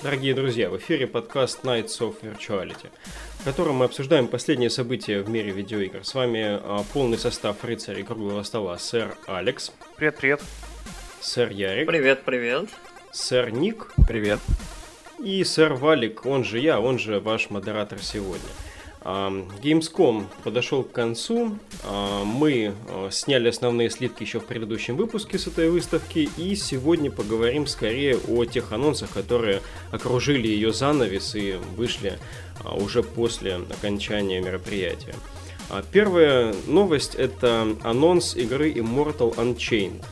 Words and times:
Дорогие 0.00 0.32
друзья, 0.32 0.70
в 0.70 0.76
эфире 0.76 1.08
подкаст 1.08 1.64
Nights 1.64 1.98
of 1.98 2.14
Virtuality, 2.22 2.88
в 3.40 3.44
котором 3.44 3.76
мы 3.76 3.86
обсуждаем 3.86 4.28
последние 4.28 4.70
события 4.70 5.20
в 5.22 5.28
мире 5.28 5.50
видеоигр. 5.50 6.04
С 6.04 6.14
вами 6.14 6.40
а, 6.44 6.84
полный 6.92 7.18
состав 7.18 7.64
рыцарей 7.64 8.04
круглого 8.04 8.44
стола. 8.44 8.78
Сэр 8.78 9.16
Алекс. 9.26 9.72
Привет, 9.96 10.16
привет. 10.18 10.42
Сэр 11.20 11.50
Ярик. 11.50 11.88
Привет, 11.88 12.22
привет. 12.24 12.68
Сэр 13.10 13.50
Ник. 13.50 13.90
Привет. 14.06 14.38
И 15.18 15.42
сэр 15.42 15.74
Валик, 15.74 16.24
он 16.26 16.44
же 16.44 16.60
я, 16.60 16.78
он 16.78 17.00
же 17.00 17.18
ваш 17.18 17.50
модератор 17.50 17.98
сегодня. 18.00 18.50
Gamescom 19.08 20.26
подошел 20.44 20.82
к 20.84 20.92
концу. 20.92 21.56
Мы 22.24 22.74
сняли 23.10 23.48
основные 23.48 23.88
слитки 23.88 24.22
еще 24.22 24.38
в 24.38 24.44
предыдущем 24.44 24.96
выпуске 24.96 25.38
с 25.38 25.46
этой 25.46 25.70
выставки. 25.70 26.28
И 26.36 26.54
сегодня 26.56 27.10
поговорим 27.10 27.66
скорее 27.66 28.18
о 28.18 28.44
тех 28.44 28.70
анонсах, 28.72 29.10
которые 29.10 29.62
окружили 29.92 30.46
ее 30.48 30.74
занавес 30.74 31.34
и 31.36 31.58
вышли 31.76 32.18
уже 32.74 33.02
после 33.02 33.54
окончания 33.54 34.42
мероприятия. 34.42 35.14
Первая 35.90 36.54
новость 36.66 37.14
это 37.14 37.66
анонс 37.82 38.36
игры 38.36 38.70
Immortal 38.72 39.34
Unchained. 39.36 40.04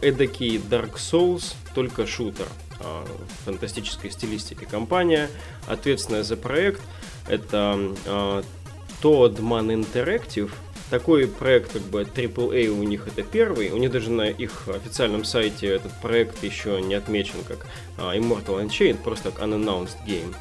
Эдакий 0.00 0.58
Dark 0.58 0.94
Souls, 0.94 1.54
только 1.74 2.06
шутер 2.06 2.46
фантастической 3.44 4.12
стилистике 4.12 4.64
компания, 4.64 5.28
ответственная 5.66 6.22
за 6.22 6.36
проект– 6.36 6.80
это 7.28 7.78
э, 8.04 8.42
Toadman 9.02 9.84
Interactive. 9.84 10.50
Такой 10.90 11.28
проект, 11.28 11.72
как 11.72 11.82
бы 11.82 12.02
AAA 12.02 12.68
у 12.68 12.82
них 12.82 13.06
это 13.06 13.22
первый. 13.22 13.70
У 13.70 13.76
них 13.76 13.90
даже 13.90 14.10
на 14.10 14.28
их 14.28 14.68
официальном 14.68 15.24
сайте 15.24 15.66
этот 15.66 15.92
проект 16.00 16.42
еще 16.42 16.80
не 16.80 16.94
отмечен 16.94 17.44
как 17.46 17.66
э, 17.98 18.18
Immortal 18.18 18.64
Unchained, 18.64 19.02
просто 19.02 19.30
как 19.30 19.42
Unannounced 19.42 19.96
Game. 20.06 20.34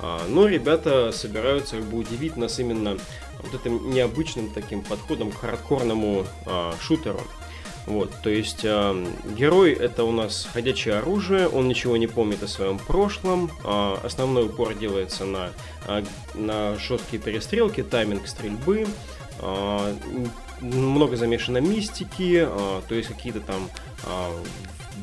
Э, 0.00 0.18
но 0.28 0.46
ребята 0.46 1.10
собираются 1.12 1.76
как 1.76 1.86
бы 1.86 1.98
удивить 1.98 2.36
нас 2.36 2.58
именно 2.58 2.98
вот 3.42 3.60
этим 3.60 3.90
необычным 3.90 4.50
таким 4.50 4.82
подходом 4.82 5.30
к 5.30 5.38
хардкорному 5.38 6.26
э, 6.46 6.72
шутеру. 6.80 7.20
Вот, 7.86 8.10
то 8.22 8.30
есть 8.30 8.64
э, 8.64 9.06
герой 9.36 9.72
это 9.72 10.04
у 10.04 10.12
нас 10.12 10.48
ходячее 10.50 10.96
оружие, 10.96 11.48
он 11.48 11.68
ничего 11.68 11.98
не 11.98 12.06
помнит 12.06 12.42
о 12.42 12.48
своем 12.48 12.78
прошлом, 12.78 13.50
э, 13.62 13.96
основной 14.02 14.46
упор 14.46 14.74
делается 14.74 15.26
на, 15.26 15.50
э, 15.86 16.02
на 16.34 16.76
жесткие 16.76 17.20
перестрелки, 17.20 17.82
тайминг 17.82 18.26
стрельбы, 18.26 18.86
э, 19.40 19.96
много 20.60 21.16
замешано 21.16 21.58
мистики, 21.58 22.46
э, 22.48 22.80
то 22.88 22.94
есть 22.94 23.08
какие-то 23.08 23.40
там 23.40 23.68
э, 24.04 24.42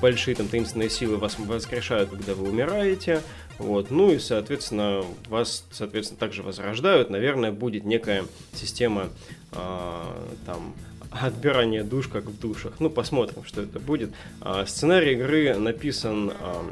большие 0.01 0.33
там 0.33 0.47
таинственные 0.47 0.89
силы 0.89 1.17
вас 1.17 1.37
воскрешают, 1.37 2.09
когда 2.09 2.33
вы 2.33 2.49
умираете, 2.49 3.21
вот, 3.59 3.91
ну 3.91 4.11
и, 4.11 4.17
соответственно, 4.17 5.03
вас, 5.29 5.65
соответственно, 5.71 6.19
также 6.19 6.41
возрождают, 6.41 7.11
наверное, 7.11 7.51
будет 7.51 7.85
некая 7.85 8.25
система 8.53 9.09
э, 9.51 10.27
там 10.47 10.73
отбирание 11.11 11.83
душ, 11.83 12.07
как 12.07 12.25
в 12.25 12.39
душах. 12.39 12.73
Ну, 12.79 12.89
посмотрим, 12.89 13.43
что 13.43 13.61
это 13.61 13.79
будет. 13.79 14.11
А, 14.39 14.65
сценарий 14.65 15.13
игры 15.13 15.55
написан 15.55 16.31
а, 16.39 16.63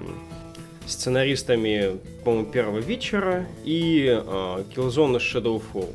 сценаристами, 0.88 2.00
по-моему, 2.24 2.52
первого 2.52 2.80
вечера 2.80 3.48
и 3.66 4.08
а, 4.10 4.64
Killzone 4.76 5.18
Shadowfall. 5.18 5.94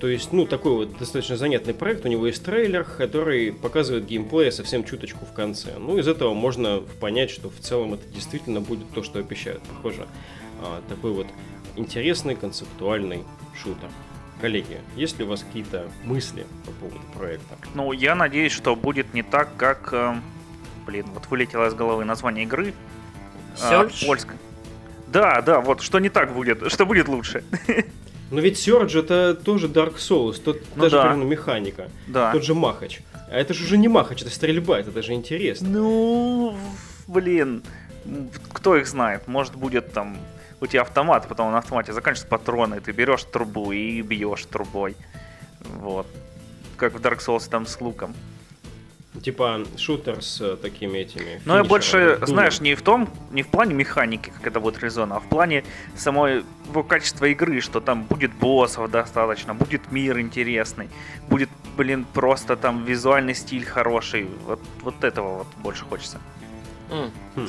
То 0.00 0.08
есть, 0.08 0.32
ну, 0.32 0.46
такой 0.46 0.72
вот 0.72 0.98
достаточно 0.98 1.36
занятный 1.36 1.74
проект. 1.74 2.04
У 2.04 2.08
него 2.08 2.26
есть 2.26 2.44
трейлер, 2.44 2.82
который 2.82 3.52
показывает 3.52 4.04
геймплей 4.04 4.50
совсем 4.50 4.82
чуточку 4.82 5.24
в 5.24 5.32
конце. 5.32 5.78
Ну, 5.78 5.96
из 5.96 6.08
этого 6.08 6.34
можно 6.34 6.82
понять, 6.98 7.30
что 7.30 7.50
в 7.50 7.60
целом 7.60 7.94
это 7.94 8.02
действительно 8.12 8.60
будет 8.60 8.90
то, 8.92 9.04
что 9.04 9.20
обещают. 9.20 9.62
Похоже, 9.62 10.08
такой 10.88 11.12
вот 11.12 11.28
интересный 11.76 12.34
концептуальный 12.34 13.22
шутер. 13.54 13.90
Коллеги, 14.42 14.80
есть 14.96 15.20
ли 15.20 15.24
у 15.24 15.28
вас 15.28 15.44
какие-то 15.44 15.88
мысли 16.02 16.44
по 16.66 16.72
поводу 16.72 16.98
проекта? 17.16 17.56
Ну, 17.76 17.92
я 17.92 18.16
надеюсь, 18.16 18.50
что 18.50 18.74
будет 18.74 19.14
не 19.14 19.22
так, 19.22 19.50
как... 19.56 19.90
Э, 19.92 20.16
блин, 20.84 21.06
вот 21.14 21.28
вылетело 21.30 21.68
из 21.68 21.74
головы 21.74 22.04
название 22.04 22.42
игры. 22.44 22.74
Search? 23.54 24.02
Э, 24.02 24.06
польская. 24.06 24.36
Да, 25.06 25.40
да, 25.42 25.60
вот, 25.60 25.80
что 25.80 26.00
не 26.00 26.08
так 26.08 26.34
будет, 26.34 26.72
что 26.72 26.84
будет 26.86 27.06
лучше. 27.06 27.44
Но 28.32 28.40
ведь 28.40 28.56
Surge 28.58 28.98
это 28.98 29.36
тоже 29.36 29.68
Dark 29.68 29.98
Souls, 29.98 30.42
тот, 30.42 30.60
Ну 30.74 30.82
даже 30.82 30.96
да. 30.96 31.02
примерно 31.02 31.22
механика, 31.30 31.88
Да. 32.08 32.32
тот 32.32 32.42
же 32.42 32.54
Махач. 32.54 32.98
А 33.30 33.36
это 33.36 33.54
же 33.54 33.62
уже 33.62 33.78
не 33.78 33.86
Махач, 33.86 34.22
это 34.22 34.30
стрельба, 34.32 34.80
это 34.80 34.90
даже 34.90 35.12
интересно. 35.12 35.68
Ну, 35.68 36.56
блин, 37.06 37.62
кто 38.52 38.76
их 38.76 38.88
знает? 38.88 39.28
Может 39.28 39.54
будет 39.54 39.92
там 39.92 40.16
у 40.62 40.66
тебя 40.68 40.82
автомат, 40.82 41.26
потом 41.28 41.50
на 41.50 41.58
автомате 41.58 41.92
заканчиваются 41.92 42.28
патроны, 42.28 42.80
ты 42.80 42.92
берешь 42.92 43.24
трубу 43.24 43.72
и 43.72 44.00
бьешь 44.00 44.44
трубой. 44.44 44.96
Вот. 45.60 46.06
Как 46.76 46.94
в 46.94 47.00
Dark 47.00 47.18
Souls 47.18 47.50
там 47.50 47.66
с 47.66 47.80
луком. 47.80 48.14
Типа 49.22 49.60
шутер 49.76 50.22
с 50.22 50.40
э, 50.40 50.56
такими 50.56 50.98
этими. 50.98 51.42
Но 51.44 51.56
я 51.56 51.64
больше, 51.64 52.14
дулом. 52.14 52.26
знаешь, 52.26 52.60
не 52.60 52.74
в 52.76 52.82
том, 52.82 53.10
не 53.32 53.42
в 53.42 53.48
плане 53.48 53.74
механики, 53.74 54.30
как 54.30 54.46
это 54.46 54.60
будет 54.60 54.78
реализовано, 54.78 55.16
а 55.16 55.20
в 55.20 55.28
плане 55.28 55.64
самой 55.96 56.44
его 56.68 56.82
качества 56.82 57.26
игры, 57.26 57.60
что 57.60 57.80
там 57.80 58.04
будет 58.04 58.32
боссов 58.32 58.90
достаточно, 58.90 59.54
будет 59.54 59.92
мир 59.92 60.18
интересный, 60.18 60.88
будет, 61.28 61.50
блин, 61.76 62.06
просто 62.14 62.56
там 62.56 62.84
визуальный 62.84 63.34
стиль 63.34 63.66
хороший. 63.66 64.28
Вот, 64.46 64.60
вот 64.80 65.04
этого 65.04 65.38
вот 65.38 65.46
больше 65.58 65.84
хочется. 65.84 66.18
М. 66.90 67.10
Хм. 67.34 67.48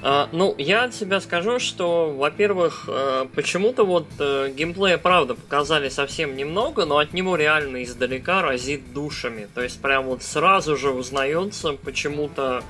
А, 0.00 0.28
ну, 0.30 0.54
я 0.58 0.84
от 0.84 0.94
себя 0.94 1.20
скажу, 1.20 1.58
что, 1.58 2.12
во-первых, 2.12 2.84
э, 2.88 3.26
почему-то 3.34 3.84
вот 3.84 4.06
э, 4.20 4.52
геймплея, 4.54 4.96
правда, 4.96 5.34
показали 5.34 5.88
совсем 5.88 6.36
немного, 6.36 6.84
но 6.84 6.98
от 6.98 7.12
него 7.12 7.34
реально 7.34 7.82
издалека 7.82 8.42
разит 8.42 8.92
душами. 8.92 9.48
То 9.54 9.62
есть 9.62 9.82
прям 9.82 10.04
вот 10.04 10.22
сразу 10.22 10.76
же 10.76 10.90
узнается 10.90 11.72
почему-то 11.72 12.62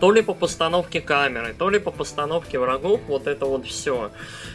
то 0.00 0.10
ли 0.10 0.22
по 0.22 0.34
постановке 0.34 1.00
камеры, 1.00 1.54
то 1.56 1.70
ли 1.70 1.78
по 1.78 1.92
постановке 1.92 2.58
врагов, 2.58 3.00
вот 3.06 3.28
это 3.28 3.46
вот 3.46 3.64
все. 3.64 4.10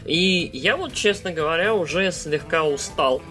И 0.06 0.50
я 0.52 0.76
вот, 0.76 0.94
честно 0.94 1.32
говоря, 1.32 1.74
уже 1.74 2.12
слегка 2.12 2.66
устал 2.66 3.22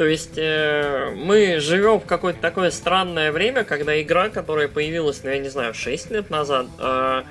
то 0.00 0.06
есть 0.06 0.38
э, 0.38 1.12
мы 1.14 1.60
живем 1.60 2.00
в 2.00 2.06
какое-то 2.06 2.40
такое 2.40 2.70
странное 2.70 3.32
время, 3.32 3.64
когда 3.64 4.00
игра, 4.00 4.30
которая 4.30 4.66
появилась, 4.66 5.22
ну 5.22 5.28
я 5.28 5.38
не 5.38 5.50
знаю, 5.50 5.74
6 5.74 6.10
лет 6.10 6.30
назад, 6.30 6.68
э, 6.78 7.22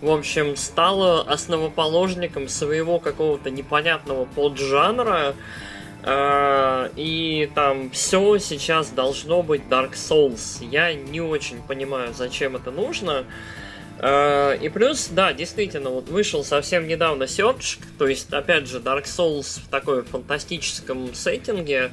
в 0.00 0.10
общем, 0.10 0.56
стала 0.56 1.20
основоположником 1.20 2.48
своего 2.48 2.98
какого-то 2.98 3.50
непонятного 3.50 4.24
поджанра. 4.24 5.34
Э, 6.02 6.88
и 6.96 7.50
там 7.54 7.90
все 7.90 8.38
сейчас 8.38 8.88
должно 8.88 9.42
быть 9.42 9.64
Dark 9.68 9.92
Souls. 9.92 10.66
Я 10.66 10.94
не 10.94 11.20
очень 11.20 11.60
понимаю, 11.60 12.14
зачем 12.14 12.56
это 12.56 12.70
нужно. 12.70 13.24
И 14.04 14.68
плюс, 14.68 15.08
да, 15.08 15.32
действительно, 15.32 15.88
вот 15.88 16.08
вышел 16.10 16.44
совсем 16.44 16.86
недавно 16.86 17.22
Search, 17.24 17.78
то 17.96 18.06
есть, 18.06 18.30
опять 18.34 18.68
же, 18.68 18.80
Dark 18.80 19.04
Souls 19.04 19.60
в 19.60 19.68
такой 19.70 20.02
фантастическом 20.02 21.14
сеттинге. 21.14 21.90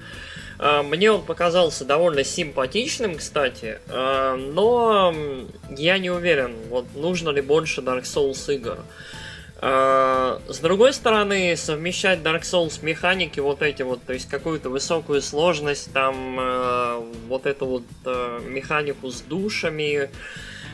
Э, 0.60 0.82
Мне 0.84 1.12
он 1.12 1.24
показался 1.24 1.86
довольно 1.86 2.24
симпатичным, 2.24 3.16
кстати, 3.16 3.80
э, 3.88 4.36
но 4.36 5.16
я 5.70 5.98
не 5.98 6.12
уверен, 6.12 6.54
вот 6.70 6.86
нужно 6.96 7.30
ли 7.30 7.42
больше 7.42 7.82
Dark 7.82 8.04
Souls 8.04 8.54
игр. 8.54 8.80
Э, 9.62 10.40
С 10.48 10.60
другой 10.60 10.94
стороны, 10.94 11.56
совмещать 11.56 12.20
Dark 12.20 12.42
Souls 12.42 12.84
механики 12.84 13.40
вот 13.40 13.62
эти 13.62 13.84
вот, 13.84 14.04
то 14.04 14.14
есть 14.14 14.30
какую-то 14.30 14.70
высокую 14.70 15.22
сложность, 15.22 15.92
там 15.94 16.38
э, 16.40 17.02
вот 17.28 17.46
эту 17.46 17.66
вот 17.66 17.84
э, 18.06 18.42
механику 18.46 19.10
с 19.10 19.22
душами, 19.22 20.04
э, 20.04 20.10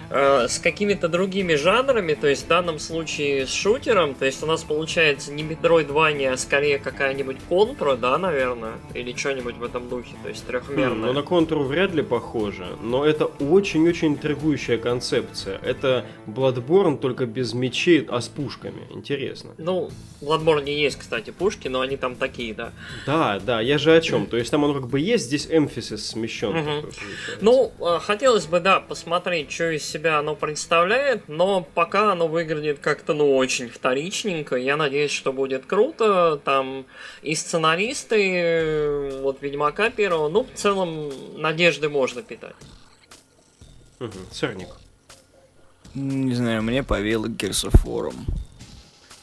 с 0.09 0.59
какими-то 0.59 1.07
другими 1.09 1.55
жанрами, 1.55 2.13
то 2.13 2.27
есть 2.27 2.45
в 2.45 2.47
данном 2.47 2.79
случае 2.79 3.45
с 3.45 3.51
шутером, 3.53 4.15
то 4.15 4.25
есть 4.25 4.41
у 4.43 4.45
нас 4.45 4.63
получается 4.63 5.31
не 5.33 5.43
Metroidvania, 5.43 6.29
а 6.33 6.37
скорее 6.37 6.79
какая-нибудь 6.79 7.37
контра, 7.49 7.95
да, 7.95 8.17
наверное, 8.17 8.73
или 8.93 9.13
что-нибудь 9.15 9.55
в 9.57 9.63
этом 9.63 9.89
духе, 9.89 10.15
то 10.23 10.29
есть 10.29 10.43
Хм, 10.43 10.47
трехмерная. 10.47 11.07
ну, 11.07 11.13
на 11.13 11.21
контуру 11.23 11.63
вряд 11.63 11.93
ли 11.93 12.01
похоже, 12.03 12.67
но 12.81 13.05
это 13.05 13.25
очень-очень 13.25 14.09
интригующая 14.09 14.77
концепция. 14.77 15.59
Это 15.63 16.05
Bloodborne 16.25 16.97
только 16.97 17.25
без 17.25 17.53
мечей, 17.53 18.05
а 18.09 18.21
с 18.21 18.27
пушками. 18.27 18.83
Интересно. 18.91 19.51
Ну, 19.57 19.89
в 20.21 20.23
Bloodborne 20.25 20.69
есть, 20.69 20.97
кстати, 20.99 21.31
пушки, 21.31 21.67
но 21.67 21.81
они 21.81 21.97
там 21.97 22.15
такие, 22.15 22.53
да. 22.53 22.71
Да, 23.05 23.39
да, 23.39 23.61
я 23.61 23.77
же 23.77 23.95
о 23.95 24.01
чем. 24.01 24.25
То 24.27 24.37
есть 24.37 24.51
там 24.51 24.63
оно 24.63 24.73
как 24.73 24.87
бы 24.87 24.99
есть, 24.99 25.25
здесь 25.25 25.47
эмфисис 25.49 26.07
смещен. 26.07 26.53
Такой. 26.53 26.91
Ну, 27.41 27.71
э, 27.79 27.99
хотелось 27.99 28.45
бы, 28.45 28.59
да, 28.59 28.79
посмотреть, 28.79 29.51
что 29.51 29.75
из 29.75 29.83
себя 29.97 30.19
оно 30.19 30.35
представляет, 30.35 31.27
но 31.27 31.61
пока 31.61 32.11
оно 32.11 32.27
выглядит 32.27 32.79
как-то, 32.79 33.13
ну, 33.13 33.35
очень 33.35 33.69
вторичненько. 33.69 34.55
Я 34.55 34.77
надеюсь, 34.77 35.11
что 35.11 35.33
будет 35.33 35.65
круто. 35.65 36.39
Там 36.43 36.85
и 37.21 37.35
сценаристы, 37.35 38.31
э, 38.35 39.21
вот 39.21 39.41
Ведьмака 39.41 39.89
первого, 39.89 40.29
ну, 40.29 40.43
в 40.43 40.57
целом, 40.57 41.11
надежды 41.35 41.89
можно 41.89 42.21
питать. 42.21 42.55
Мгм. 43.99 44.11
Сырник. 44.31 44.69
Не 45.95 46.35
знаю, 46.35 46.61
мне 46.61 46.83
повело 46.83 47.27
War. 47.27 48.13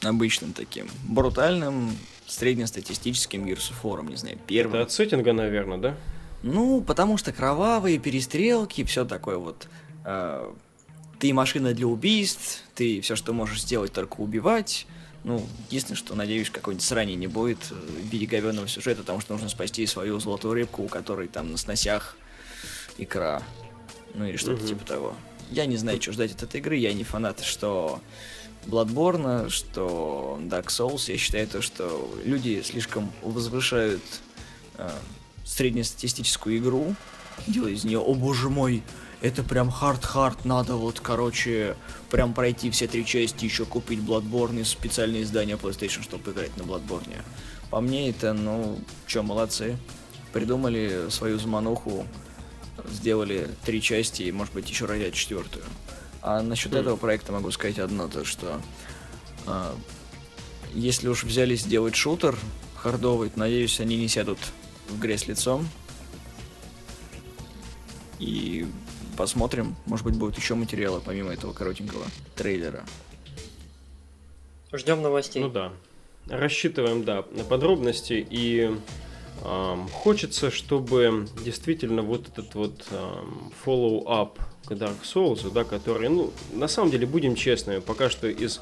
обычным 0.03 0.53
таким, 0.53 0.87
брутальным, 1.07 1.97
среднестатистическим 2.27 3.45
War, 3.45 4.07
не 4.09 4.17
знаю, 4.17 4.37
первым. 4.45 4.75
Это 4.75 4.83
от 4.83 4.91
сеттинга, 4.91 5.31
наверное, 5.31 5.77
да? 5.77 5.95
Ну, 6.43 6.81
потому 6.81 7.17
что 7.17 7.31
кровавые 7.31 7.97
перестрелки, 7.97 8.83
все 8.83 9.05
такое 9.05 9.37
вот. 9.37 9.67
Э, 10.03 10.51
ты 11.19 11.33
машина 11.33 11.73
для 11.73 11.87
убийств, 11.87 12.63
ты 12.75 13.01
все, 13.01 13.15
что 13.15 13.33
можешь 13.33 13.61
сделать, 13.61 13.93
только 13.93 14.17
убивать. 14.17 14.87
Ну, 15.23 15.43
единственное, 15.69 15.97
что, 15.97 16.13
надеюсь, 16.15 16.49
какой-нибудь 16.49 16.85
срани 16.85 17.13
не 17.13 17.27
будет 17.27 17.71
в 17.71 18.09
виде 18.09 18.27
говенного 18.27 18.67
сюжета, 18.67 19.01
потому 19.01 19.21
что 19.21 19.33
нужно 19.33 19.49
спасти 19.49 19.85
свою 19.87 20.19
золотую 20.19 20.53
рыбку, 20.53 20.83
у 20.83 20.87
которой 20.87 21.27
там 21.27 21.51
на 21.51 21.57
сносях 21.57 22.15
икра. 22.97 23.41
Ну 24.13 24.25
или 24.25 24.37
что-то 24.37 24.61
угу. 24.61 24.67
типа 24.67 24.85
того. 24.85 25.15
Я 25.51 25.65
не 25.65 25.77
знаю, 25.77 26.01
что 26.01 26.11
ждать 26.11 26.31
от 26.31 26.43
этой 26.43 26.59
игры, 26.59 26.75
я 26.75 26.93
не 26.93 27.03
фанат, 27.03 27.43
что 27.43 28.01
Bloodborne, 28.65 29.49
что 29.49 30.39
Dark 30.43 30.67
Souls. 30.67 31.11
Я 31.11 31.17
считаю 31.17 31.47
то, 31.47 31.61
что 31.61 32.09
люди 32.23 32.61
слишком 32.63 33.11
возвышают 33.21 34.03
э, 34.77 34.89
среднестатистическую 35.43 36.57
игру, 36.57 36.95
делая 37.47 37.73
из 37.73 37.83
нее, 37.83 37.99
о 37.99 38.13
боже 38.13 38.49
мой, 38.49 38.83
это 39.21 39.43
прям 39.43 39.69
hard-hard, 39.69 40.45
надо 40.45 40.75
вот, 40.75 40.99
короче, 40.99 41.75
прям 42.09 42.33
пройти 42.33 42.69
все 42.69 42.87
три 42.87 43.05
части, 43.05 43.45
еще 43.45 43.65
купить 43.65 43.99
Bloodborne 43.99 44.61
и 44.61 44.63
специальное 44.63 45.23
издание 45.23 45.55
PlayStation, 45.55 46.03
чтобы 46.03 46.31
играть 46.31 46.55
на 46.57 46.63
Bloodborne. 46.63 47.21
По 47.69 47.81
мне 47.81 48.09
это, 48.09 48.33
ну, 48.33 48.79
чё, 49.07 49.23
молодцы. 49.23 49.77
Придумали 50.33 51.07
свою 51.09 51.39
замануху, 51.39 52.05
сделали 52.91 53.49
три 53.65 53.81
части 53.81 54.23
и, 54.23 54.31
может 54.31 54.53
быть, 54.53 54.69
еще 54.69 54.85
родят 54.85 55.13
четвертую. 55.13 55.63
А 56.21 56.41
насчет 56.41 56.73
mm. 56.73 56.79
этого 56.79 56.95
проекта 56.97 57.31
могу 57.31 57.51
сказать 57.51 57.79
одно, 57.79 58.07
то 58.07 58.25
что 58.25 58.59
а, 59.45 59.75
если 60.73 61.07
уж 61.07 61.23
взялись 61.23 61.63
делать 61.63 61.95
шутер 61.95 62.37
хардовый, 62.75 63.29
то, 63.29 63.39
надеюсь, 63.39 63.79
они 63.79 63.97
не 63.97 64.07
сядут 64.07 64.39
в 64.89 64.99
грязь 64.99 65.27
лицом. 65.27 65.67
И 68.19 68.67
посмотрим, 69.15 69.75
может 69.85 70.05
быть, 70.05 70.15
будут 70.15 70.37
еще 70.37 70.55
материалы, 70.55 71.01
помимо 71.03 71.33
этого 71.33 71.53
коротенького 71.53 72.05
трейлера. 72.35 72.83
Ждем 74.73 75.01
новостей. 75.01 75.41
Ну 75.41 75.49
да. 75.49 75.71
Рассчитываем, 76.27 77.03
да, 77.03 77.23
на 77.31 77.43
подробности 77.43 78.25
и 78.29 78.71
эм, 79.43 79.87
хочется, 79.89 80.49
чтобы 80.49 81.27
действительно 81.43 82.01
вот 82.01 82.27
этот 82.29 82.55
вот 82.55 82.85
эм, 82.91 83.51
follow-up 83.63 84.31
к 84.65 84.71
Dark 84.71 85.03
Souls, 85.03 85.51
да, 85.51 85.63
который, 85.63 86.09
ну, 86.09 86.33
на 86.51 86.67
самом 86.67 86.89
деле, 86.89 87.05
будем 87.05 87.35
честными, 87.35 87.79
пока 87.79 88.09
что 88.09 88.27
из 88.27 88.59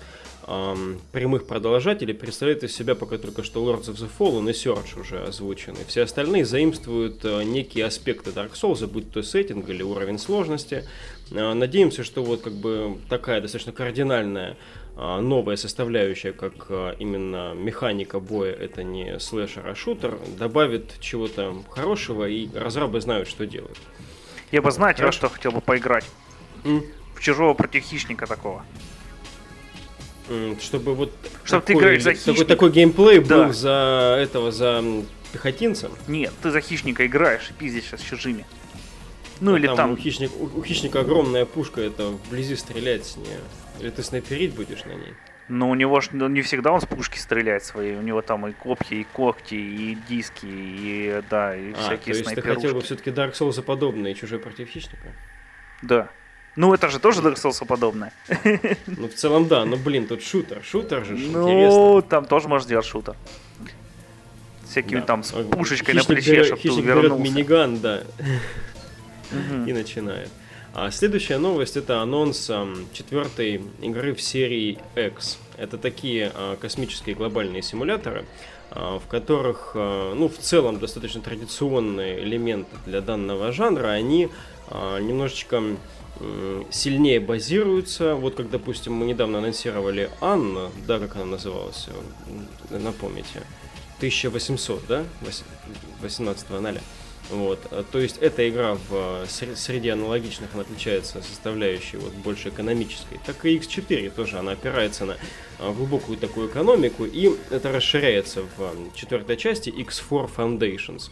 эм, 0.47 0.99
прямых 1.11 1.45
продолжателей 1.45 2.13
представляет 2.13 2.63
из 2.63 2.75
себя 2.75 2.95
пока 2.95 3.17
только 3.17 3.43
что 3.43 3.63
Lords 3.63 3.85
of 3.85 3.95
the 3.95 4.09
Fallen 4.17 4.49
и 4.49 4.53
Search 4.53 4.99
уже 4.99 5.23
озвучены. 5.23 5.77
Все 5.87 6.03
остальные 6.03 6.45
заимствуют 6.45 7.23
э, 7.23 7.43
некие 7.43 7.85
аспекты 7.85 8.31
Dark 8.31 8.53
Souls, 8.53 8.85
будь 8.87 9.11
то 9.11 9.21
сеттинг 9.21 9.69
или 9.69 9.83
уровень 9.83 10.19
сложности. 10.19 10.83
Э, 11.31 11.53
надеемся, 11.53 12.03
что 12.03 12.23
вот 12.23 12.41
как 12.41 12.53
бы 12.53 12.97
такая 13.09 13.41
достаточно 13.41 13.71
кардинальная 13.71 14.57
э, 14.95 15.19
новая 15.19 15.55
составляющая, 15.55 16.33
как 16.33 16.53
э, 16.69 16.95
именно 16.99 17.53
механика 17.53 18.19
боя, 18.19 18.51
это 18.53 18.83
не 18.83 19.19
слэшер, 19.19 19.67
а 19.67 19.75
шутер, 19.75 20.17
добавит 20.37 20.99
чего-то 20.99 21.55
хорошего, 21.69 22.27
и 22.27 22.49
разрабы 22.55 23.01
знают, 23.01 23.27
что 23.27 23.45
делать. 23.45 23.77
Я 24.51 24.61
бы, 24.61 24.71
знаете, 24.71 25.03
во 25.03 25.11
что 25.11 25.29
хотел 25.29 25.51
бы 25.51 25.61
поиграть? 25.61 26.05
Mm. 26.63 26.83
В 27.15 27.21
чужого 27.21 27.53
против 27.53 27.83
хищника 27.83 28.27
такого. 28.27 28.63
Чтобы 30.61 30.95
вот 30.95 31.13
Чтобы 31.43 31.61
такой, 31.61 31.75
ты 31.75 31.79
играешь 31.79 32.03
за 32.03 32.13
хищника. 32.13 32.31
Такой, 32.31 32.45
такой 32.45 32.71
геймплей 32.71 33.19
да. 33.19 33.45
был 33.45 33.53
за 33.53 34.17
этого, 34.19 34.51
за 34.51 34.83
пехотинцем. 35.31 35.91
Нет, 36.07 36.33
ты 36.41 36.51
за 36.51 36.61
хищника 36.61 37.05
играешь 37.05 37.49
и 37.49 37.53
пиздишься 37.53 37.97
с 37.97 38.01
чужими. 38.01 38.45
Ну 39.41 39.55
а 39.55 39.57
или 39.57 39.67
там... 39.67 39.75
там... 39.75 39.91
У, 39.91 39.97
хищник, 39.97 40.31
у, 40.39 40.59
у 40.59 40.63
хищника 40.63 41.01
огромная 41.01 41.45
пушка, 41.45 41.81
это 41.81 42.07
вблизи 42.07 42.55
стрелять 42.55 43.05
с 43.05 43.17
нее. 43.17 43.39
Или 43.79 43.89
ты 43.89 44.03
снайперить 44.03 44.53
будешь 44.53 44.85
на 44.85 44.93
ней? 44.93 45.13
Но 45.49 45.69
у 45.69 45.75
него 45.75 45.99
ж 45.99 46.09
ну, 46.13 46.29
не 46.29 46.41
всегда 46.41 46.71
он 46.71 46.79
с 46.79 46.85
пушки 46.85 47.17
стреляет 47.17 47.65
свои. 47.65 47.95
У 47.95 48.01
него 48.01 48.21
там 48.21 48.47
и 48.47 48.53
копья, 48.53 48.95
и 48.95 49.03
когти, 49.03 49.55
и 49.55 49.97
диски, 50.07 50.45
и 50.45 51.21
да, 51.29 51.55
и 51.55 51.73
а, 51.73 51.75
всякие 51.75 52.15
то 52.15 52.19
есть 52.19 52.35
ты 52.35 52.41
хотел 52.41 52.73
бы 52.73 52.81
все-таки 52.81 53.09
Dark 53.09 53.33
Souls 53.33 53.61
подобные 53.61 54.15
чужой 54.15 54.39
против 54.39 54.69
хищника? 54.69 55.13
Да. 55.81 56.09
Ну, 56.55 56.73
это 56.73 56.89
же 56.89 56.99
тоже 56.99 57.21
Dark 57.21 57.35
Souls 57.35 57.65
подобное. 57.65 58.13
Ну, 58.85 59.07
в 59.07 59.13
целом, 59.13 59.47
да, 59.47 59.65
но, 59.65 59.75
блин, 59.75 60.07
тут 60.07 60.21
шутер. 60.21 60.61
Шутер 60.63 61.03
же, 61.03 61.13
Ну, 61.13 61.49
интересно. 61.49 62.01
там 62.03 62.25
тоже 62.25 62.47
можно 62.47 62.65
сделать 62.65 62.85
шутер. 62.85 63.15
Всякими 64.69 64.99
да. 64.99 65.05
там 65.05 65.23
с 65.23 65.31
пушечкой 65.31 65.95
хищник 65.95 66.09
на 66.09 66.15
плече, 66.15 66.43
чтобы 66.45 66.61
ты 66.61 66.71
увернулся. 66.71 67.23
миниган, 67.23 67.79
да. 67.79 68.03
И 69.67 69.73
начинает. 69.73 70.29
А 70.75 70.89
следующая 70.89 71.37
новость 71.37 71.77
это 71.77 72.01
анонс 72.01 72.49
четвертой 72.93 73.61
игры 73.81 74.15
в 74.15 74.21
серии 74.21 74.79
X. 74.95 75.37
Это 75.57 75.77
такие 75.77 76.31
а, 76.33 76.55
космические 76.55 77.15
глобальные 77.15 77.61
симуляторы, 77.61 78.25
а, 78.71 78.97
в 78.97 79.07
которых, 79.07 79.73
а, 79.75 80.15
ну, 80.15 80.27
в 80.29 80.37
целом 80.37 80.79
достаточно 80.79 81.21
традиционные 81.21 82.23
элементы 82.23 82.75
для 82.87 83.01
данного 83.01 83.51
жанра, 83.51 83.89
они 83.89 84.29
немножечко 84.71 85.61
сильнее 86.71 87.19
базируются. 87.19 88.15
Вот 88.15 88.35
как, 88.35 88.49
допустим, 88.49 88.93
мы 88.93 89.05
недавно 89.05 89.39
анонсировали 89.39 90.09
Анна, 90.21 90.69
да, 90.87 90.99
как 90.99 91.15
она 91.15 91.25
называлась, 91.25 91.87
напомните. 92.69 93.41
1800, 93.97 94.85
да? 94.87 95.05
18 96.01 96.49
ноля. 96.49 96.81
Вот. 97.29 97.59
А, 97.71 97.83
то 97.89 97.99
есть 97.99 98.17
эта 98.17 98.47
игра 98.49 98.77
в 98.89 99.25
среди 99.27 99.89
аналогичных 99.89 100.53
она 100.53 100.63
отличается 100.63 101.21
составляющей 101.21 101.97
вот 101.97 102.13
больше 102.13 102.49
экономической, 102.49 103.19
так 103.25 103.45
и 103.45 103.57
X4 103.57 104.09
тоже 104.11 104.39
она 104.39 104.51
опирается 104.51 105.05
на 105.05 105.17
глубокую 105.59 106.17
такую 106.17 106.49
экономику, 106.49 107.05
и 107.05 107.31
это 107.49 107.71
расширяется 107.71 108.43
в 108.57 108.93
четвертой 108.93 109.37
части 109.37 109.69
X4 109.69 110.29
Foundations, 110.35 111.09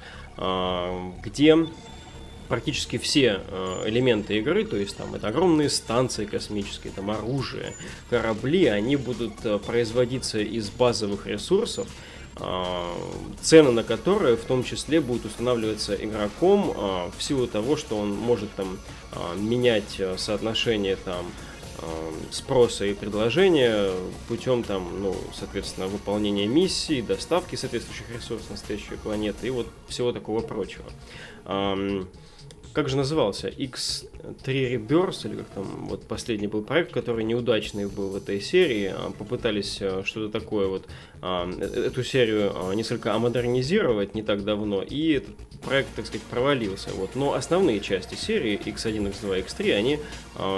где 1.24 1.58
практически 2.52 2.98
все 2.98 3.40
элементы 3.86 4.38
игры, 4.38 4.66
то 4.66 4.76
есть 4.76 4.98
там 4.98 5.16
это 5.16 5.30
огромные 5.30 5.70
станции 5.70 6.26
космические, 6.26 6.92
там 6.94 7.10
оружие, 7.10 7.74
корабли, 8.10 8.66
они 8.66 8.98
будут 8.98 9.36
производиться 9.66 10.40
из 10.40 10.70
базовых 10.70 11.28
ресурсов, 11.28 11.88
а, 12.36 12.94
цены 13.42 13.72
на 13.72 13.84
которые 13.84 14.36
в 14.36 14.44
том 14.44 14.66
числе 14.66 15.00
будут 15.00 15.28
устанавливаться 15.28 15.96
игроком 15.96 16.74
в 17.18 17.24
силу 17.24 17.48
того, 17.48 17.78
что 17.78 17.98
он 17.98 18.12
может 18.12 18.50
там 18.56 18.78
менять 19.38 20.02
соотношение 20.18 20.98
там 20.98 21.26
спроса 22.32 22.86
и 22.86 22.94
предложения 22.94 23.92
путем 24.28 24.64
там, 24.64 25.02
ну, 25.02 25.16
соответственно, 25.34 25.88
выполнения 25.88 26.48
миссий, 26.48 27.02
доставки 27.02 27.56
соответствующих 27.56 28.10
ресурсов 28.10 28.50
на 28.50 28.56
настоящую 28.56 28.98
планету 29.00 29.46
и 29.46 29.50
вот 29.50 29.68
всего 29.88 30.12
такого 30.12 30.42
прочего 30.42 30.86
как 32.74 32.90
же 32.90 32.98
назывался? 32.98 33.50
X3 33.50 34.46
Rebirth, 34.46 35.28
или 35.28 35.38
как 35.38 35.48
там, 35.48 35.88
вот 35.88 36.04
последний 36.08 36.48
был 36.48 36.64
проект, 36.64 36.92
который 36.92 37.24
неудачный 37.24 37.86
был 37.88 38.10
в 38.10 38.16
этой 38.16 38.40
серии. 38.40 38.94
А, 38.96 39.12
попытались 39.12 39.78
э, 39.82 40.04
что-то 40.06 40.40
такое 40.40 40.68
вот, 40.68 40.88
а, 41.22 41.50
э, 41.50 41.86
эту 41.88 42.04
серию 42.04 42.52
а, 42.56 42.74
несколько 42.74 43.14
амодернизировать 43.14 44.16
не 44.16 44.24
так 44.24 44.44
давно, 44.44 44.82
и 44.82 45.14
этот 45.14 45.36
проект, 45.62 45.90
так 45.96 46.06
сказать, 46.06 46.26
провалился. 46.28 46.90
Вот. 46.92 47.16
Но 47.16 47.34
основные 47.34 47.80
части 47.80 48.16
серии 48.16 48.58
X1, 48.58 49.12
X2, 49.12 49.46
X3, 49.46 49.74
они 49.74 50.00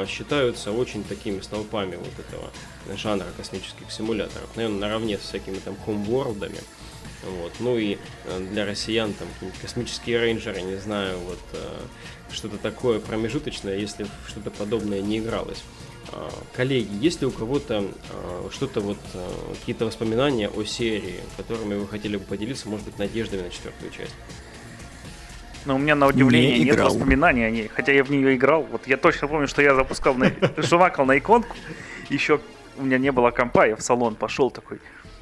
считаются 0.07 0.71
очень 0.71 1.03
такими 1.03 1.41
столпами 1.41 1.97
вот 1.97 2.13
этого 2.19 2.49
жанра 2.95 3.25
космических 3.35 3.91
симуляторов. 3.91 4.49
Наверное, 4.55 4.79
наравне 4.79 5.17
с 5.17 5.21
всякими 5.21 5.57
там 5.57 5.75
хоумворлдами. 5.85 6.59
Вот. 7.25 7.53
Ну 7.59 7.77
и 7.77 7.97
э, 8.25 8.39
для 8.51 8.65
россиян 8.65 9.13
там 9.13 9.27
космические 9.61 10.19
рейнджеры, 10.19 10.61
не 10.61 10.75
знаю, 10.75 11.17
вот 11.19 11.39
э, 11.53 11.57
что-то 12.31 12.57
такое 12.57 12.99
промежуточное, 12.99 13.77
если 13.77 14.05
что-то 14.27 14.51
подобное 14.51 15.01
не 15.01 15.19
игралось. 15.19 15.63
А, 16.11 16.29
коллеги, 16.55 16.89
есть 16.99 17.21
ли 17.21 17.27
у 17.27 17.31
кого-то 17.31 17.85
а, 18.11 18.49
что-то 18.51 18.81
вот, 18.81 18.97
а, 19.13 19.53
какие-то 19.59 19.85
воспоминания 19.85 20.49
о 20.49 20.63
серии, 20.63 21.21
которыми 21.37 21.75
вы 21.75 21.87
хотели 21.87 22.17
бы 22.17 22.23
поделиться, 22.23 22.69
может 22.69 22.85
быть, 22.85 22.99
надеждами 22.99 23.43
на 23.43 23.49
четвертую 23.49 23.91
часть? 23.91 24.13
Но 25.65 25.75
у 25.75 25.77
меня 25.77 25.95
на 25.95 26.07
удивление 26.07 26.59
не 26.59 26.65
нет 26.65 26.75
играл. 26.75 26.89
воспоминаний 26.89 27.43
о 27.43 27.49
ней, 27.49 27.67
хотя 27.69 27.93
я 27.93 28.03
в 28.03 28.11
нее 28.11 28.35
играл. 28.35 28.63
Вот 28.63 28.85
я 28.85 28.97
точно 28.97 29.29
помню, 29.29 29.47
что 29.47 29.61
я 29.61 29.75
запускал, 29.75 30.13
на... 30.13 30.31
жвакал 30.57 31.05
на 31.05 31.17
иконку, 31.17 31.55
еще 32.09 32.41
у 32.77 32.83
меня 32.83 32.97
не 32.97 33.11
было 33.11 33.31
компа, 33.31 33.65
я 33.65 33.75
в 33.75 33.81
салон 33.81 34.15
пошел 34.15 34.51
такой, 34.51 34.79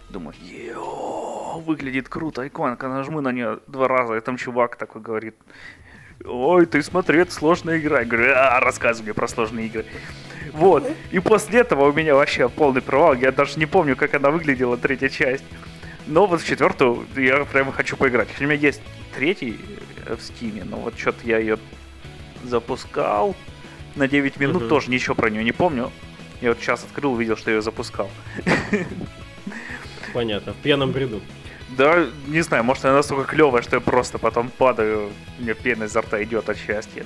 думаю, 0.09 0.35
йоу, 0.41 1.10
выглядит 1.59 2.09
круто, 2.09 2.47
иконка, 2.47 2.87
нажму 2.87 3.21
на 3.21 3.31
нее 3.31 3.59
два 3.67 3.87
раза, 3.87 4.15
и 4.15 4.21
там 4.21 4.37
чувак 4.37 4.75
такой 4.75 5.01
говорит, 5.01 5.35
ой, 6.25 6.65
ты 6.65 6.81
смотри, 6.81 7.19
это 7.19 7.31
сложная 7.31 7.79
игра. 7.79 7.99
Я 7.99 8.05
говорю, 8.05 8.33
а, 8.35 8.59
рассказывай 8.59 9.05
мне 9.05 9.13
про 9.13 9.27
сложные 9.27 9.67
игры. 9.67 9.85
Вот. 10.53 10.89
И 11.11 11.19
после 11.19 11.59
этого 11.59 11.89
у 11.89 11.93
меня 11.93 12.15
вообще 12.15 12.49
полный 12.49 12.81
провал. 12.81 13.13
Я 13.13 13.31
даже 13.31 13.59
не 13.59 13.65
помню, 13.65 13.95
как 13.95 14.13
она 14.13 14.31
выглядела, 14.31 14.77
третья 14.77 15.09
часть. 15.09 15.43
Но 16.07 16.25
вот 16.25 16.41
в 16.41 16.47
четвертую 16.47 17.05
я 17.15 17.45
прямо 17.45 17.71
хочу 17.71 17.95
поиграть. 17.95 18.27
У 18.39 18.43
меня 18.43 18.55
есть 18.55 18.81
третий 19.15 19.59
э, 20.05 20.15
в 20.15 20.21
стиме, 20.21 20.63
но 20.63 20.77
вот 20.77 20.97
что-то 20.97 21.19
я 21.25 21.37
ее 21.37 21.57
запускал 22.43 23.35
на 23.95 24.07
9 24.07 24.39
минут, 24.39 24.63
угу. 24.63 24.69
тоже 24.69 24.89
ничего 24.89 25.15
про 25.15 25.29
нее 25.29 25.43
не 25.43 25.51
помню. 25.51 25.91
Я 26.41 26.49
вот 26.49 26.59
сейчас 26.59 26.83
открыл, 26.83 27.13
увидел, 27.13 27.37
что 27.37 27.51
я 27.51 27.57
ее 27.57 27.61
запускал. 27.61 28.09
Понятно, 30.13 30.53
в 30.53 30.57
пьяном 30.57 30.91
бреду. 30.91 31.21
Да, 31.77 32.07
не 32.27 32.41
знаю, 32.41 32.63
может 32.63 32.85
она 32.85 32.95
настолько 32.95 33.23
клевая, 33.23 33.61
что 33.61 33.77
я 33.77 33.79
просто 33.81 34.17
потом 34.17 34.49
падаю, 34.49 35.11
у 35.39 35.41
меня 35.41 35.53
пена 35.53 35.85
изо 35.85 36.01
рта 36.01 36.21
идет 36.23 36.49
от 36.49 36.57
счастья. 36.57 37.05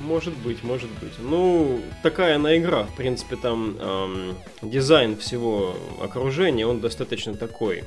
Может 0.00 0.34
быть, 0.38 0.62
может 0.62 0.88
быть. 1.00 1.12
Ну, 1.18 1.80
такая 2.02 2.36
она 2.36 2.56
игра. 2.56 2.84
В 2.84 2.96
принципе, 2.96 3.36
там 3.36 3.76
эм, 3.78 4.36
дизайн 4.62 5.16
всего 5.18 5.76
окружения, 6.00 6.66
он 6.66 6.80
достаточно 6.80 7.34
такой 7.34 7.84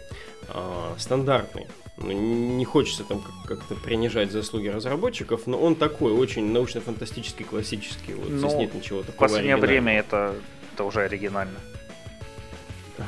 э, 0.47 0.93
стандартный. 0.97 1.67
Ну, 1.97 2.11
не 2.11 2.65
хочется 2.65 3.03
там 3.03 3.23
как-то 3.45 3.75
принижать 3.75 4.31
заслуги 4.31 4.67
разработчиков, 4.67 5.47
но 5.47 5.57
он 5.57 5.75
такой, 5.75 6.11
очень 6.11 6.51
научно-фантастический, 6.51 7.45
классический. 7.45 8.13
Вот 8.13 8.29
ну, 8.29 8.37
здесь 8.37 8.53
нет 8.53 8.73
ничего 8.75 9.01
такого. 9.01 9.15
В 9.15 9.19
последнее 9.19 9.57
время 9.57 9.97
это, 9.97 10.35
это 10.73 10.83
уже 10.83 11.01
оригинально. 11.01 11.57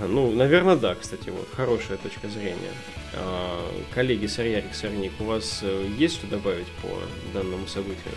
Ну, 0.01 0.31
наверное, 0.31 0.75
да, 0.75 0.95
кстати, 0.95 1.29
вот, 1.29 1.47
хорошая 1.53 1.97
точка 1.97 2.27
зрения. 2.27 2.71
А, 3.13 3.71
коллеги 3.93 4.27
Сарьярик, 4.27 4.73
Сорник, 4.73 5.13
у 5.19 5.25
вас 5.25 5.59
э, 5.61 5.87
есть 5.97 6.15
что 6.15 6.27
добавить 6.27 6.67
по 6.81 6.89
данному 7.33 7.67
событию? 7.67 8.13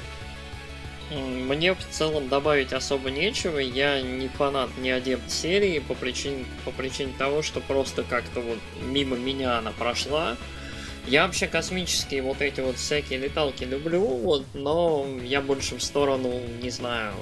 Мне 1.11 1.75
в 1.75 1.87
целом 1.91 2.29
добавить 2.29 2.73
особо 2.73 3.11
нечего. 3.11 3.59
Я 3.59 4.03
не 4.03 4.29
фанат, 4.29 4.71
не 4.79 4.91
адепт 4.91 5.31
серии 5.31 5.79
по 5.79 5.95
причине, 5.95 6.45
по 6.65 6.73
причине 6.73 7.13
того, 7.17 7.43
что 7.43 7.61
просто 7.61 8.03
как-то 8.03 8.41
вот 8.41 8.59
мимо 8.83 9.17
меня 9.17 9.59
она 9.59 9.71
прошла. 9.71 10.37
Я 11.07 11.25
вообще 11.25 11.47
космические 11.47 12.23
вот 12.23 12.41
эти 12.41 12.61
вот 12.61 12.77
всякие 12.79 13.21
леталки 13.21 13.63
люблю, 13.63 14.01
вот, 14.01 14.45
но 14.55 15.07
я 15.23 15.41
больше 15.41 15.77
в 15.77 15.83
сторону, 15.83 16.41
не 16.61 16.71
знаю, 16.71 17.15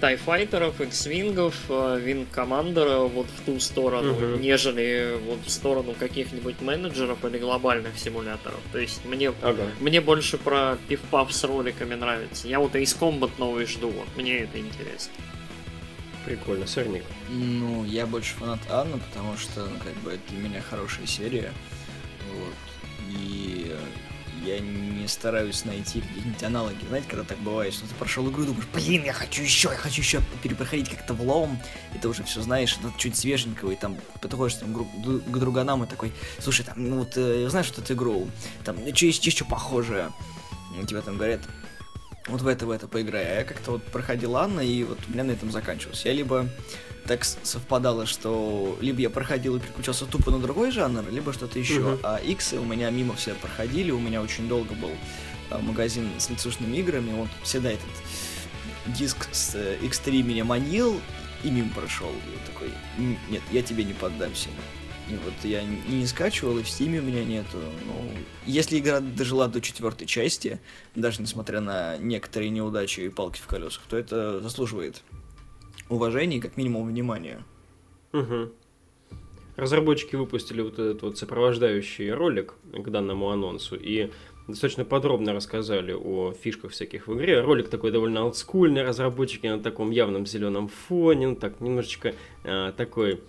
тайфайтеров, 0.00 0.80
X-вингов, 0.80 1.54
винг 1.68 2.30
командера 2.30 3.00
вот 3.00 3.26
в 3.26 3.44
ту 3.44 3.60
сторону, 3.60 4.12
угу. 4.12 4.36
нежели 4.38 5.18
вот 5.26 5.40
в 5.44 5.50
сторону 5.50 5.94
каких-нибудь 5.98 6.60
менеджеров 6.60 7.24
или 7.24 7.38
глобальных 7.38 7.98
симуляторов. 7.98 8.60
То 8.72 8.78
есть 8.78 9.04
мне, 9.04 9.32
ага. 9.42 9.62
мне 9.80 10.00
больше 10.00 10.38
про 10.38 10.78
пивпав 10.88 11.32
с 11.32 11.44
роликами 11.44 11.94
нравится. 11.94 12.48
Я 12.48 12.60
вот 12.60 12.74
из 12.76 12.94
Combat 12.94 13.30
новый 13.38 13.66
жду, 13.66 13.90
вот 13.90 14.08
мне 14.16 14.38
это 14.38 14.58
интересно. 14.58 15.12
Прикольно, 16.24 16.66
сырник. 16.66 17.04
Ну, 17.30 17.84
я 17.84 18.06
больше 18.06 18.34
фанат 18.34 18.60
Анны, 18.68 18.98
потому 18.98 19.36
что, 19.36 19.60
ну, 19.64 19.78
как 19.82 19.94
бы, 20.02 20.12
это 20.12 20.20
для 20.28 20.38
меня 20.38 20.62
хорошая 20.62 21.06
серия. 21.06 21.52
Вот. 22.34 22.54
И 23.08 23.59
я 24.44 24.58
не 24.60 25.06
стараюсь 25.06 25.64
найти 25.64 26.00
какие-нибудь 26.00 26.42
аналоги. 26.42 26.78
Знаете, 26.88 27.08
когда 27.08 27.24
так 27.24 27.38
бывает, 27.38 27.74
что 27.74 27.86
ты 27.86 27.94
прошел 27.94 28.28
игру 28.30 28.42
и 28.42 28.46
думаешь, 28.46 28.66
блин, 28.72 29.04
я 29.04 29.12
хочу 29.12 29.42
еще, 29.42 29.68
я 29.70 29.76
хочу 29.76 30.00
еще 30.00 30.20
перепроходить 30.42 30.88
как-то 30.88 31.14
влом, 31.14 31.58
и 31.94 31.98
ты 31.98 32.08
уже 32.08 32.24
все 32.24 32.40
знаешь, 32.40 32.76
это 32.78 32.92
чуть 32.96 33.16
свеженького, 33.16 33.72
и 33.72 33.76
там 33.76 33.96
подходишь 34.20 34.56
там, 34.56 34.74
к 34.74 35.38
друганам 35.38 35.84
и 35.84 35.86
такой, 35.86 36.12
слушай, 36.38 36.64
там, 36.64 36.74
ну 36.76 36.98
вот, 37.00 37.12
э, 37.16 37.48
знаешь 37.48 37.68
вот 37.68 37.78
эту 37.78 37.94
игру, 37.94 38.28
там, 38.64 38.76
что 38.94 39.06
есть 39.06 39.24
еще 39.26 39.44
похожее? 39.44 40.10
У 40.80 40.86
тебя 40.86 41.02
там 41.02 41.16
говорят, 41.16 41.40
вот 42.28 42.42
в 42.42 42.46
это, 42.46 42.66
в 42.66 42.70
это 42.70 42.86
поиграй. 42.86 43.24
А 43.24 43.34
я 43.40 43.44
как-то 43.44 43.72
вот 43.72 43.84
проходил 43.84 44.36
Анна, 44.36 44.60
и 44.60 44.84
вот 44.84 44.98
у 45.08 45.12
меня 45.12 45.24
на 45.24 45.32
этом 45.32 45.50
заканчивался. 45.50 46.08
Я 46.08 46.14
либо 46.14 46.48
так 47.06 47.24
совпадало, 47.24 48.06
что 48.06 48.76
либо 48.80 49.00
я 49.00 49.10
проходил 49.10 49.56
и 49.56 49.60
переключался 49.60 50.06
тупо 50.06 50.30
на 50.30 50.38
другой 50.38 50.70
жанр, 50.70 51.04
либо 51.10 51.32
что-то 51.32 51.58
еще. 51.58 51.80
Uh-huh. 51.80 52.00
А 52.02 52.18
X 52.18 52.52
у 52.54 52.64
меня 52.64 52.90
мимо 52.90 53.14
все 53.14 53.34
проходили, 53.34 53.90
у 53.90 53.98
меня 53.98 54.22
очень 54.22 54.48
долго 54.48 54.74
был 54.74 54.90
а, 55.50 55.58
магазин 55.58 56.08
с 56.18 56.30
лицушными 56.30 56.76
играми, 56.76 57.10
вот 57.14 57.28
всегда 57.42 57.70
этот 57.70 57.88
диск 58.86 59.28
с 59.32 59.54
э, 59.54 59.78
X3 59.82 60.22
меня 60.22 60.44
манил, 60.44 61.00
и 61.42 61.50
мимо 61.50 61.70
прошел. 61.74 62.10
И 62.10 62.50
такой, 62.50 62.70
нет, 63.28 63.42
я 63.50 63.62
тебе 63.62 63.84
не 63.84 63.92
поддамся. 63.92 64.48
И 65.08 65.14
вот 65.24 65.34
я 65.42 65.62
не 65.64 66.06
скачивал, 66.06 66.58
и 66.58 66.62
в 66.62 66.68
стиме 66.68 67.00
у 67.00 67.02
меня 67.02 67.24
нету. 67.24 67.58
Ну, 67.86 68.12
если 68.46 68.78
игра 68.78 69.00
дожила 69.00 69.48
до 69.48 69.60
четвертой 69.60 70.06
части, 70.06 70.60
даже 70.94 71.20
несмотря 71.20 71.60
на 71.60 71.96
некоторые 71.98 72.50
неудачи 72.50 73.00
и 73.00 73.08
палки 73.08 73.40
в 73.40 73.46
колесах, 73.46 73.82
то 73.88 73.96
это 73.96 74.40
заслуживает 74.40 75.02
уважения 75.90 76.38
и 76.38 76.40
как 76.40 76.56
минимум 76.56 76.86
внимания. 76.86 77.44
Угу. 78.12 78.50
Разработчики 79.56 80.16
выпустили 80.16 80.62
вот 80.62 80.74
этот 80.74 81.02
вот 81.02 81.18
сопровождающий 81.18 82.10
ролик 82.12 82.54
к 82.72 82.88
данному 82.88 83.30
анонсу 83.30 83.76
и 83.76 84.10
достаточно 84.48 84.84
подробно 84.84 85.32
рассказали 85.32 85.92
о 85.92 86.32
фишках 86.32 86.72
всяких 86.72 87.06
в 87.06 87.14
игре. 87.14 87.40
Ролик 87.40 87.68
такой 87.68 87.90
довольно 87.90 88.24
олдскульный, 88.24 88.82
разработчики 88.82 89.46
на 89.46 89.60
таком 89.60 89.90
явном 89.90 90.26
зеленом 90.26 90.68
фоне, 90.68 91.28
ну 91.28 91.36
так 91.36 91.60
немножечко 91.60 92.14
э, 92.44 92.72
такой 92.76 93.20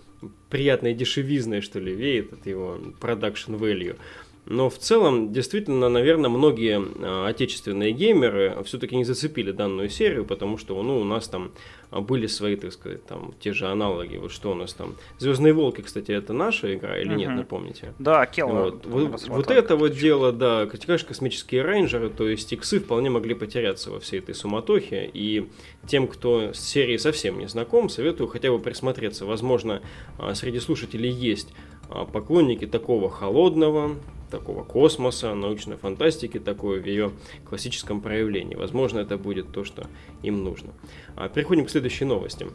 приятной 0.50 0.94
дешевизной, 0.94 1.60
что 1.60 1.80
ли, 1.80 1.94
веет 1.94 2.32
от 2.32 2.46
его 2.46 2.78
production 3.00 3.58
value. 3.58 3.96
Но 4.44 4.68
в 4.68 4.78
целом, 4.78 5.32
действительно, 5.32 5.88
наверное, 5.88 6.28
многие 6.28 6.82
а, 7.00 7.28
отечественные 7.28 7.92
геймеры 7.92 8.58
все-таки 8.64 8.96
не 8.96 9.04
зацепили 9.04 9.52
данную 9.52 9.88
серию, 9.88 10.24
потому 10.24 10.58
что 10.58 10.80
ну, 10.82 10.98
у 10.98 11.04
нас 11.04 11.28
там 11.28 11.52
а, 11.90 12.00
были 12.00 12.26
свои, 12.26 12.56
так 12.56 12.72
сказать, 12.72 13.06
там 13.06 13.34
те 13.38 13.52
же 13.52 13.68
аналоги. 13.68 14.16
Вот 14.16 14.32
что 14.32 14.50
у 14.50 14.54
нас 14.54 14.74
там. 14.74 14.96
Звездные 15.18 15.52
волки, 15.52 15.82
кстати, 15.82 16.10
это 16.10 16.32
наша 16.32 16.74
игра 16.74 16.98
или 16.98 17.14
нет, 17.14 17.30
напомните? 17.30 17.94
Да, 18.00 18.26
Келла. 18.26 18.64
Вот, 18.64 18.86
вот, 18.86 19.28
вот 19.28 19.50
это 19.50 19.76
вот 19.76 19.92
дело, 19.92 20.32
да, 20.32 20.66
конечно, 20.66 21.06
космические 21.06 21.62
рейнджеры, 21.62 22.10
то 22.10 22.28
есть 22.28 22.52
иксы 22.52 22.80
вполне 22.80 23.10
могли 23.10 23.34
потеряться 23.34 23.92
во 23.92 24.00
всей 24.00 24.18
этой 24.18 24.34
суматохе. 24.34 25.08
И 25.14 25.48
тем, 25.86 26.08
кто 26.08 26.52
с 26.52 26.58
серией 26.58 26.98
совсем 26.98 27.38
не 27.38 27.46
знаком, 27.46 27.88
советую 27.88 28.26
хотя 28.26 28.50
бы 28.50 28.58
присмотреться. 28.58 29.24
Возможно, 29.24 29.82
а, 30.18 30.34
среди 30.34 30.58
слушателей 30.58 31.10
есть 31.10 31.54
поклонники 32.12 32.66
такого 32.66 33.10
холодного, 33.10 33.96
такого 34.32 34.64
космоса, 34.64 35.34
научной 35.34 35.76
фантастики 35.76 36.40
такой 36.40 36.80
в 36.80 36.86
ее 36.86 37.12
классическом 37.48 38.00
проявлении. 38.00 38.56
Возможно, 38.56 38.98
это 38.98 39.16
будет 39.16 39.52
то, 39.52 39.62
что 39.62 39.86
им 40.22 40.42
нужно. 40.42 40.72
А, 41.14 41.28
переходим 41.28 41.66
к 41.66 41.70
следующей 41.70 42.06
новости. 42.06 42.46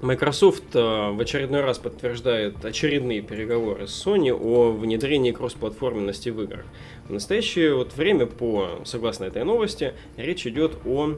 Microsoft 0.00 0.64
а, 0.74 1.12
в 1.12 1.20
очередной 1.20 1.60
раз 1.60 1.78
подтверждает 1.78 2.64
очередные 2.64 3.20
переговоры 3.20 3.86
с 3.86 4.06
Sony 4.06 4.32
о 4.32 4.72
внедрении 4.72 5.30
кроссплатформенности 5.30 6.30
в 6.30 6.42
играх. 6.42 6.64
В 7.08 7.12
настоящее 7.12 7.74
вот 7.74 7.94
время, 7.94 8.26
по, 8.26 8.80
согласно 8.84 9.24
этой 9.24 9.44
новости, 9.44 9.94
речь 10.16 10.46
идет 10.46 10.72
о, 10.86 11.16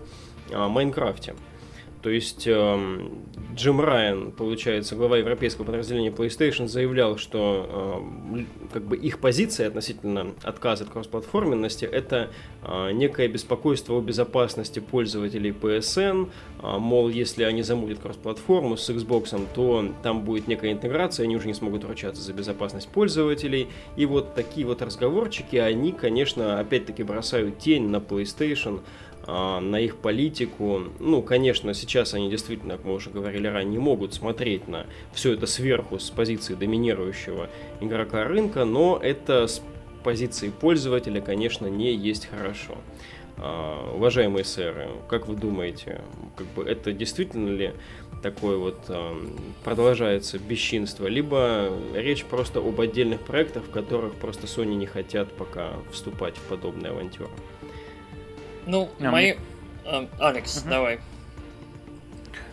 о 0.53 0.69
Майнкрафте. 0.69 1.35
То 2.07 2.11
есть 2.11 2.47
э, 2.47 3.09
Джим 3.57 3.81
Райан, 3.81 4.31
получается, 4.31 4.95
глава 4.95 5.17
европейского 5.17 5.65
подразделения 5.65 6.11
PlayStation, 6.11 6.69
заявлял, 6.69 7.19
что 7.19 8.01
э, 8.39 8.45
как 8.73 8.85
бы 8.85 8.97
их 8.97 9.19
позиция 9.19 9.67
относительно 9.67 10.33
отказа 10.45 10.85
от 10.85 10.91
кроссплатформенности 10.91 11.85
это 11.85 12.31
э, 12.63 12.93
некое 12.93 13.27
беспокойство 13.27 13.95
о 13.95 14.01
безопасности 14.01 14.79
пользователей 14.79 15.51
PSN, 15.51 16.29
э, 16.63 16.79
мол, 16.79 17.09
если 17.09 17.43
они 17.43 17.63
замутят 17.63 17.99
кроссплатформу 17.99 18.77
с 18.77 18.89
Xbox, 18.89 19.37
то 19.53 19.93
там 20.05 20.23
будет 20.23 20.47
некая 20.47 20.71
интеграция, 20.71 21.25
они 21.25 21.35
уже 21.35 21.49
не 21.49 21.55
смогут 21.55 21.83
ручаться 21.83 22.23
за 22.23 22.33
безопасность 22.33 22.87
пользователей. 22.87 23.67
И 23.97 24.07
вот 24.07 24.37
такие 24.37 24.65
вот 24.65 24.81
разговорчики, 24.81 25.57
они, 25.57 25.91
конечно, 25.91 26.61
опять-таки 26.61 27.03
бросают 27.03 27.59
тень 27.59 27.89
на 27.89 27.97
PlayStation, 27.97 28.83
на 29.27 29.81
их 29.81 29.97
политику. 29.97 30.83
Ну, 31.01 31.21
конечно, 31.21 31.75
сейчас 31.75 32.15
они 32.15 32.31
действительно, 32.31 32.77
как 32.77 32.85
мы 32.85 32.95
уже 32.95 33.11
говорили 33.11 33.49
ранее, 33.49 33.73
не 33.73 33.79
могут 33.79 34.15
смотреть 34.15 34.69
на 34.69 34.87
все 35.13 35.33
это 35.33 35.47
сверху 35.47 35.99
с 35.99 36.11
позиции 36.11 36.55
доминирующего 36.55 37.51
игрока 37.81 38.25
рынка, 38.25 38.65
но 38.65 39.01
это 39.03 39.49
с 39.49 39.61
позиции 40.05 40.51
пользователя, 40.51 41.21
конечно, 41.21 41.67
не 41.67 41.93
есть 41.93 42.27
хорошо. 42.27 42.77
Uh, 43.37 43.97
уважаемые 43.97 44.45
сэры, 44.45 44.89
как 45.11 45.29
вы 45.29 45.37
думаете, 45.37 46.01
как 46.37 46.47
бы 46.55 46.65
это 46.65 46.93
действительно 46.93 47.51
ли 47.51 47.75
такое 48.23 48.57
вот 48.57 48.79
uh, 48.89 49.41
продолжается 49.63 50.39
бесчинство, 50.39 51.07
либо 51.07 51.71
речь 51.93 52.25
просто 52.25 52.61
об 52.61 52.81
отдельных 52.81 53.21
проектах, 53.21 53.65
в 53.65 53.71
которых 53.71 54.15
просто 54.15 54.47
Sony 54.47 54.75
не 54.77 54.87
хотят 54.87 55.31
пока 55.33 55.73
вступать 55.93 56.37
в 56.37 56.43
подобные 56.49 56.93
авантюры? 56.93 57.29
Ну, 58.67 58.91
а, 59.01 59.11
мои... 59.11 59.35
А, 59.85 60.09
Алекс, 60.19 60.59
угу. 60.59 60.71
давай. 60.71 61.01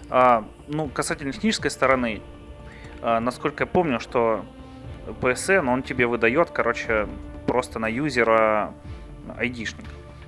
А, 0.10 0.48
ну, 0.68 0.88
касательно 0.88 1.34
технической 1.34 1.72
стороны, 1.72 2.22
а, 3.02 3.20
насколько 3.20 3.64
я 3.64 3.68
помню, 3.68 4.00
что 4.00 4.46
PSN, 5.08 5.68
он 5.68 5.84
тебе 5.84 6.06
выдает, 6.06 6.52
короче, 6.52 7.08
просто 7.48 7.80
на 7.80 7.88
юзера 7.88 8.74
айдишник. 9.38 9.86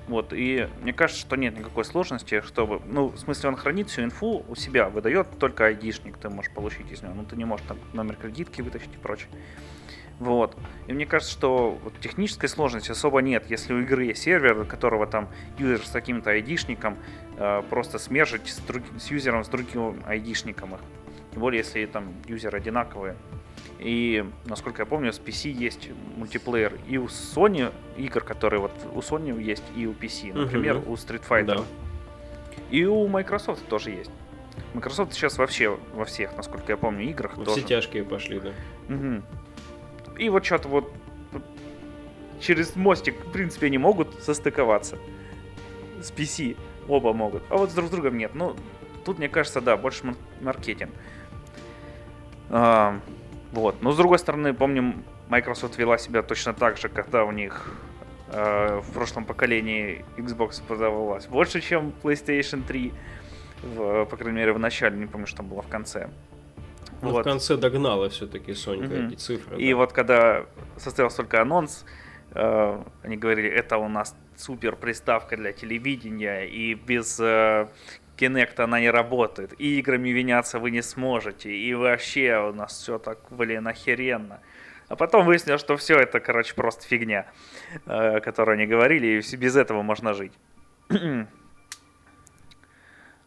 Вот, 0.08 0.32
и 0.32 0.68
мне 0.82 0.92
кажется, 0.92 1.20
что 1.20 1.36
нет 1.36 1.58
никакой 1.58 1.84
сложности, 1.84 2.40
чтобы, 2.42 2.80
ну, 2.86 3.08
в 3.08 3.18
смысле, 3.18 3.48
он 3.48 3.56
хранит 3.56 3.90
всю 3.90 4.02
инфу 4.02 4.44
у 4.48 4.54
себя, 4.54 4.88
выдает 4.88 5.26
только 5.38 5.66
айдишник, 5.66 6.16
ты 6.18 6.28
можешь 6.28 6.52
получить 6.52 6.90
из 6.92 7.02
него, 7.02 7.14
ну, 7.14 7.24
ты 7.24 7.34
не 7.34 7.44
можешь 7.44 7.66
там 7.66 7.78
номер 7.92 8.14
кредитки 8.14 8.62
вытащить 8.62 8.94
и 8.94 8.98
прочее. 8.98 9.28
Вот. 10.18 10.56
И 10.86 10.92
мне 10.92 11.04
кажется, 11.04 11.32
что 11.32 11.78
вот, 11.82 11.98
технической 12.00 12.48
сложности 12.48 12.90
особо 12.90 13.20
нет, 13.20 13.50
если 13.50 13.74
у 13.74 13.80
игры 13.80 14.06
есть 14.06 14.22
сервер, 14.22 14.64
которого 14.64 15.06
там 15.06 15.28
юзер 15.58 15.84
с 15.84 15.90
каким-то 15.90 16.30
айдишником 16.30 16.96
э, 17.36 17.62
просто 17.68 17.98
смержить 17.98 18.48
с, 18.48 18.58
друг, 18.58 18.82
с 18.98 19.10
юзером 19.10 19.44
с 19.44 19.48
другим 19.48 20.02
айдишником 20.06 20.74
их. 20.74 20.80
Тем 21.32 21.40
более, 21.40 21.58
если 21.58 21.84
там 21.86 22.14
юзеры 22.26 22.58
одинаковые. 22.58 23.16
И, 23.78 24.24
насколько 24.46 24.82
я 24.82 24.86
помню, 24.86 25.12
с 25.12 25.20
PC 25.20 25.50
есть 25.50 25.90
мультиплеер 26.16 26.78
и 26.88 26.96
у 26.96 27.06
Sony 27.06 27.72
игр, 27.98 28.22
которые 28.22 28.60
вот 28.60 28.72
у 28.94 29.00
Sony 29.00 29.38
есть, 29.42 29.64
и 29.76 29.86
у 29.86 29.92
PC. 29.92 30.32
Например, 30.32 30.78
угу. 30.78 30.92
у 30.92 30.94
Street 30.94 31.22
Fighter. 31.28 31.44
Да. 31.44 31.64
И 32.70 32.84
у 32.86 33.06
Microsoft 33.06 33.66
тоже 33.68 33.90
есть. 33.90 34.10
Microsoft 34.72 35.12
сейчас 35.12 35.36
вообще 35.36 35.78
во 35.94 36.06
всех, 36.06 36.34
насколько 36.36 36.72
я 36.72 36.78
помню, 36.78 37.04
играх 37.04 37.36
Во 37.36 37.44
тоже. 37.44 37.58
Все 37.58 37.68
тяжкие 37.68 38.04
пошли, 38.04 38.40
да. 38.40 38.52
Угу. 38.88 39.22
И 40.18 40.28
вот 40.28 40.44
что-то 40.44 40.68
вот 40.68 40.92
через 42.40 42.76
мостик, 42.76 43.14
в 43.24 43.32
принципе, 43.32 43.66
они 43.66 43.78
могут 43.78 44.22
состыковаться. 44.22 44.98
С 46.00 46.10
PC 46.10 46.56
оба 46.88 47.12
могут. 47.12 47.42
А 47.48 47.56
вот 47.56 47.70
с 47.70 47.74
друг 47.74 47.88
с 47.88 47.90
другом 47.90 48.18
нет. 48.18 48.34
Ну, 48.34 48.56
тут, 49.04 49.18
мне 49.18 49.28
кажется, 49.28 49.60
да, 49.60 49.76
больше 49.76 50.14
маркетинг. 50.40 50.90
А, 52.50 53.00
вот. 53.52 53.82
Но 53.82 53.92
с 53.92 53.96
другой 53.96 54.18
стороны, 54.18 54.54
помним, 54.54 55.04
Microsoft 55.28 55.78
вела 55.78 55.98
себя 55.98 56.22
точно 56.22 56.54
так 56.54 56.76
же, 56.76 56.88
когда 56.88 57.24
у 57.24 57.32
них 57.32 57.74
э, 58.28 58.80
в 58.80 58.92
прошлом 58.92 59.24
поколении 59.24 60.04
Xbox 60.16 60.62
продавалась 60.66 61.26
больше, 61.26 61.60
чем 61.60 61.92
PlayStation 62.02 62.62
3. 62.62 62.92
В, 63.62 64.04
по 64.04 64.16
крайней 64.16 64.38
мере, 64.38 64.52
в 64.52 64.58
начале, 64.58 64.96
не 64.96 65.06
помню, 65.06 65.26
что 65.26 65.38
там 65.38 65.46
было 65.46 65.62
в 65.62 65.68
конце. 65.68 66.10
Ну, 67.02 67.10
вот. 67.10 67.20
в 67.20 67.28
конце 67.28 67.56
догнала 67.56 68.08
все-таки 68.08 68.54
Сонька 68.54 68.94
mm-hmm. 68.94 69.08
эти 69.08 69.14
цифры. 69.16 69.60
И 69.60 69.70
да. 69.70 69.76
вот 69.76 69.92
когда 69.92 70.46
состоялся 70.76 71.18
только 71.18 71.42
анонс, 71.42 71.84
э, 72.32 72.82
они 73.02 73.16
говорили, 73.16 73.48
это 73.48 73.76
у 73.78 73.88
нас 73.88 74.16
супер 74.36 74.76
приставка 74.76 75.36
для 75.36 75.52
телевидения, 75.52 76.44
и 76.46 76.74
без 76.74 77.18
э, 77.20 77.68
Kinect 78.16 78.60
она 78.60 78.80
не 78.80 78.90
работает, 78.90 79.52
и 79.58 79.78
играми 79.78 80.10
виняться 80.10 80.58
вы 80.58 80.70
не 80.70 80.82
сможете, 80.82 81.50
и 81.50 81.74
вообще 81.74 82.38
у 82.38 82.52
нас 82.52 82.78
все 82.78 82.98
так, 82.98 83.18
блин, 83.30 83.66
охеренно. 83.68 84.40
А 84.88 84.96
потом 84.96 85.26
выяснилось, 85.26 85.60
что 85.60 85.76
все 85.76 85.98
это, 85.98 86.20
короче, 86.20 86.54
просто 86.54 86.86
фигня, 86.86 87.26
э, 87.86 88.20
которую 88.20 88.54
они 88.54 88.66
говорили, 88.66 89.20
и 89.20 89.36
без 89.36 89.56
этого 89.56 89.82
можно 89.82 90.14
жить. 90.14 90.32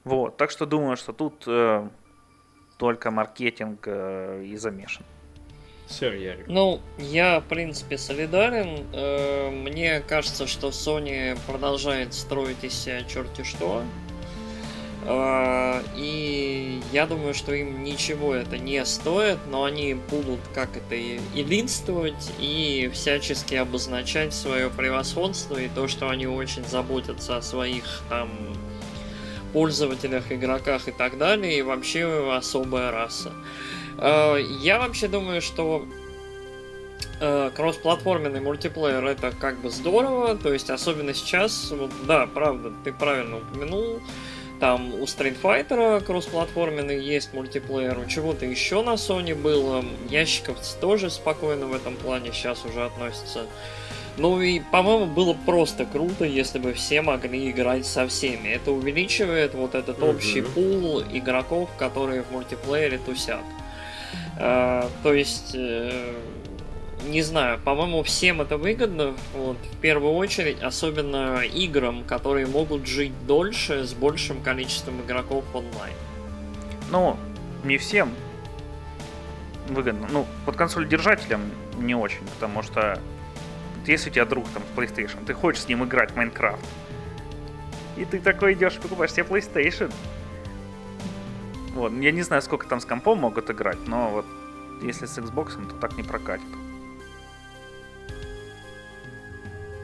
вот, 0.04 0.38
так 0.38 0.52
что 0.52 0.66
думаю, 0.66 0.96
что 0.96 1.12
тут 1.14 1.44
э, 1.48 1.90
только 2.80 3.12
маркетинг 3.12 3.84
э, 3.86 4.44
и 4.46 4.56
замешан. 4.56 5.06
Сэр 5.88 6.14
Ярик. 6.14 6.48
Ну, 6.48 6.80
я, 6.98 7.42
в 7.42 7.44
принципе, 7.44 7.98
солидарен. 7.98 8.86
Э, 8.94 9.50
мне 9.52 10.00
кажется, 10.00 10.48
что 10.48 10.70
Sony 10.70 11.38
продолжает 11.46 12.14
строить 12.14 12.64
из 12.64 12.74
себя 12.74 13.04
черти 13.04 13.44
что. 13.44 13.84
Э, 15.04 15.82
и 15.98 16.80
я 16.94 17.06
думаю, 17.06 17.34
что 17.34 17.54
им 17.54 17.84
ничего 17.84 18.34
это 18.34 18.58
не 18.58 18.86
стоит, 18.86 19.40
но 19.50 19.66
они 19.66 19.96
будут 19.96 20.40
как 20.54 20.78
это 20.78 20.96
и 20.96 21.20
единствовать 21.34 22.32
и 22.40 22.90
всячески 22.94 23.56
обозначать 23.56 24.34
свое 24.34 24.70
превосходство 24.70 25.58
и 25.58 25.68
то, 25.68 25.90
что 25.90 26.10
они 26.10 26.28
очень 26.28 26.64
заботятся 26.64 27.36
о 27.36 27.42
своих 27.42 28.04
там 28.08 28.30
пользователях, 29.54 30.32
игроках 30.32 30.88
и 30.88 30.92
так 30.92 31.18
далее, 31.18 31.60
и 31.60 31.62
вообще 31.62 32.34
особая 32.36 32.92
раса. 32.92 33.32
Э, 33.98 34.38
я 34.62 34.80
вообще 34.80 35.08
думаю, 35.08 35.42
что 35.42 35.86
э, 37.20 37.52
кроссплатформенный 37.56 38.42
мультиплеер 38.42 39.06
это 39.06 39.32
как 39.32 39.60
бы 39.62 39.70
здорово, 39.70 40.36
то 40.36 40.54
есть 40.54 40.70
особенно 40.70 41.14
сейчас, 41.14 41.72
вот, 41.72 41.92
да, 42.08 42.28
правда, 42.28 42.72
ты 42.84 42.94
правильно 42.94 43.38
упомянул, 43.38 44.02
там 44.60 44.94
у 44.94 45.04
Street 45.04 45.38
Fighter 45.42 46.04
кроссплатформенный 46.04 47.00
есть 47.02 47.34
мультиплеер, 47.34 47.98
у 47.98 48.06
чего-то 48.06 48.46
еще 48.46 48.82
на 48.84 48.96
Sony 48.96 49.34
было, 49.34 49.86
ящиков 50.10 50.58
тоже 50.82 51.10
спокойно 51.10 51.68
в 51.68 51.74
этом 51.74 51.96
плане 51.96 52.32
сейчас 52.34 52.66
уже 52.66 52.84
относятся. 52.84 53.46
Ну 54.20 54.42
и, 54.42 54.60
по-моему, 54.60 55.06
было 55.06 55.34
просто 55.34 55.86
круто, 55.86 56.26
если 56.26 56.60
бы 56.60 56.74
все 56.74 57.02
могли 57.02 57.50
играть 57.50 57.86
со 57.86 58.06
всеми. 58.06 58.50
Это 58.50 58.72
увеличивает 58.72 59.54
вот 59.54 59.76
этот 59.76 60.00
mm-hmm. 60.00 60.10
общий 60.10 60.42
пул 60.42 61.02
игроков, 61.02 61.70
которые 61.78 62.24
в 62.24 62.32
мультиплеере 62.32 62.98
тусят. 62.98 63.40
А, 64.38 64.90
то 65.04 65.14
есть, 65.14 65.56
э, 65.56 66.14
не 67.08 67.22
знаю, 67.22 67.60
по-моему, 67.64 68.04
всем 68.04 68.42
это 68.42 68.58
выгодно. 68.58 69.16
Вот, 69.34 69.58
в 69.72 69.78
первую 69.78 70.14
очередь, 70.16 70.62
особенно 70.62 71.40
играм, 71.40 72.04
которые 72.04 72.46
могут 72.46 72.88
жить 72.88 73.14
дольше 73.26 73.86
с 73.86 73.94
большим 73.94 74.42
количеством 74.42 75.00
игроков 75.02 75.46
онлайн. 75.54 75.96
Ну, 76.92 77.16
не 77.64 77.78
всем 77.78 78.12
выгодно. 79.70 80.10
Ну, 80.12 80.26
под 80.46 80.58
консоль 80.58 80.90
держателям 80.90 81.42
не 81.78 81.96
очень, 81.96 82.26
потому 82.36 82.64
что 82.64 83.00
если 83.86 84.10
у 84.10 84.14
тебя 84.14 84.26
друг 84.26 84.46
там 84.50 84.64
PlayStation, 84.76 85.26
ты 85.26 85.34
хочешь 85.34 85.64
с 85.64 85.68
ним 85.68 85.84
играть 85.84 86.12
в 86.12 86.16
Майнкрафт, 86.16 86.66
и 87.98 88.06
ты 88.06 88.20
такой 88.20 88.54
идешь, 88.54 88.78
покупаешь 88.78 89.12
себе 89.12 89.24
PlayStation. 89.24 89.92
Вот, 91.74 91.92
я 91.94 92.12
не 92.12 92.24
знаю, 92.24 92.42
сколько 92.42 92.68
там 92.68 92.80
с 92.80 92.86
компом 92.86 93.20
могут 93.20 93.50
играть, 93.50 93.88
но 93.88 94.10
вот 94.10 94.26
если 94.82 95.06
с 95.06 95.18
Xbox, 95.18 95.70
то 95.70 95.76
так 95.76 95.98
не 95.98 96.04
прокатит. 96.04 96.46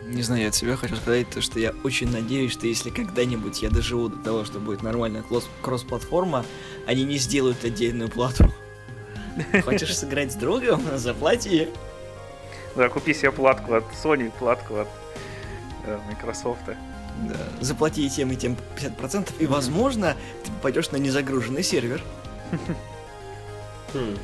Не 0.06 0.22
знаю, 0.22 0.44
я 0.44 0.48
от 0.50 0.56
себя 0.56 0.76
хочу 0.76 0.96
сказать, 0.96 1.30
то, 1.30 1.42
что 1.42 1.60
я 1.60 1.74
очень 1.84 2.12
надеюсь, 2.12 2.52
что 2.52 2.68
если 2.68 2.92
когда-нибудь 2.92 3.64
я 3.64 3.72
доживу 3.72 4.10
до 4.10 4.18
того, 4.18 4.46
что 4.46 4.60
будет 4.60 4.84
нормальная 4.84 5.24
кросс-платформа, 5.62 6.46
они 6.86 7.04
не 7.06 7.18
сделают 7.18 7.64
отдельную 7.66 8.10
плату. 8.10 8.54
Хочешь 9.64 9.98
сыграть 9.98 10.32
с 10.32 10.36
другом? 10.36 10.84
Заплати. 10.96 11.70
Да, 12.76 12.90
купи 12.90 13.14
себе 13.14 13.32
платку 13.32 13.74
от 13.74 13.84
Sony, 14.04 14.32
платку 14.40 14.76
от 14.76 14.88
э, 15.86 15.98
Microsoft. 16.10 16.66
Да, 16.68 17.36
заплати 17.62 18.10
тем 18.10 18.32
и 18.32 18.36
тем 18.36 18.58
50%, 18.78 19.30
и, 19.40 19.46
возможно, 19.46 20.16
ты 20.44 20.52
попадешь 20.52 20.92
на 20.92 20.98
незагруженный 20.98 21.64
сервер. 21.64 22.02
Хм. 23.94 24.18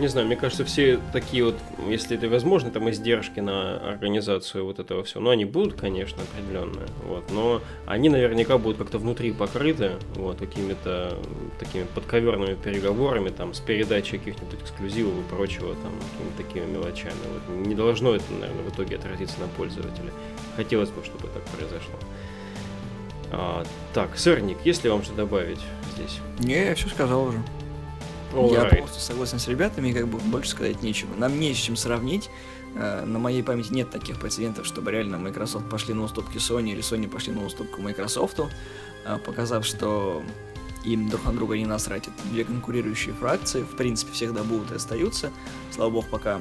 Не 0.00 0.08
знаю, 0.08 0.26
мне 0.26 0.36
кажется, 0.36 0.64
все 0.64 0.98
такие 1.12 1.44
вот, 1.44 1.56
если 1.86 2.16
это 2.16 2.26
возможно, 2.30 2.70
там 2.70 2.88
издержки 2.88 3.40
на 3.40 3.76
организацию 3.76 4.64
вот 4.64 4.78
этого 4.78 5.04
всего, 5.04 5.20
ну, 5.20 5.28
они 5.28 5.44
будут, 5.44 5.78
конечно, 5.78 6.22
определенные, 6.22 6.86
вот, 7.06 7.30
но 7.30 7.60
они 7.84 8.08
наверняка 8.08 8.56
будут 8.56 8.78
как-то 8.78 8.96
внутри 8.96 9.30
покрыты, 9.30 9.92
вот, 10.14 10.38
какими-то 10.38 11.18
такими 11.58 11.84
подковерными 11.94 12.54
переговорами, 12.54 13.28
там, 13.28 13.52
с 13.52 13.60
передачей 13.60 14.16
каких-нибудь 14.16 14.62
эксклюзивов 14.62 15.12
и 15.18 15.34
прочего, 15.34 15.74
там, 15.74 15.92
такими 16.38 16.64
мелочами, 16.64 17.12
вот. 17.34 17.66
Не 17.66 17.74
должно 17.74 18.14
это, 18.14 18.24
наверное, 18.32 18.64
в 18.64 18.74
итоге 18.74 18.96
отразиться 18.96 19.38
на 19.38 19.48
пользователе. 19.48 20.12
Хотелось 20.56 20.88
бы, 20.88 21.04
чтобы 21.04 21.28
так 21.28 21.42
произошло. 21.44 21.94
А, 23.32 23.64
так, 23.92 24.16
сырник, 24.16 24.56
есть 24.64 24.82
ли 24.82 24.88
вам 24.88 25.02
что 25.02 25.12
добавить 25.12 25.60
здесь? 25.94 26.20
Не, 26.38 26.68
я 26.68 26.74
все 26.74 26.88
сказал 26.88 27.24
уже. 27.24 27.38
All 28.32 28.52
я 28.52 28.62
right. 28.62 28.76
полностью 28.76 29.00
согласен 29.00 29.38
с 29.38 29.48
ребятами, 29.48 29.92
как 29.92 30.06
бы 30.08 30.18
больше 30.18 30.50
сказать 30.50 30.82
нечего. 30.82 31.10
Нам 31.16 31.38
не 31.40 31.52
с 31.52 31.56
чем 31.56 31.76
сравнить. 31.76 32.30
Э, 32.76 33.04
на 33.04 33.18
моей 33.18 33.42
памяти 33.42 33.72
нет 33.72 33.90
таких 33.90 34.20
прецедентов, 34.20 34.66
чтобы 34.66 34.92
реально 34.92 35.18
Microsoft 35.18 35.68
пошли 35.68 35.94
на 35.94 36.04
уступки 36.04 36.36
Sony 36.36 36.70
или 36.70 36.80
Sony 36.80 37.08
пошли 37.08 37.32
на 37.32 37.44
уступку 37.44 37.82
Microsoft, 37.82 38.40
э, 39.04 39.18
показав, 39.24 39.66
что 39.66 40.22
им 40.84 41.08
друг 41.08 41.24
на 41.24 41.32
друга 41.32 41.56
не 41.56 41.66
насрать. 41.66 42.04
Это 42.04 42.28
две 42.30 42.44
конкурирующие 42.44 43.14
фракции, 43.14 43.62
в 43.62 43.76
принципе, 43.76 44.12
всегда 44.12 44.44
будут 44.44 44.70
и 44.70 44.76
остаются. 44.76 45.30
Слава 45.72 45.90
богу, 45.90 46.06
пока 46.10 46.40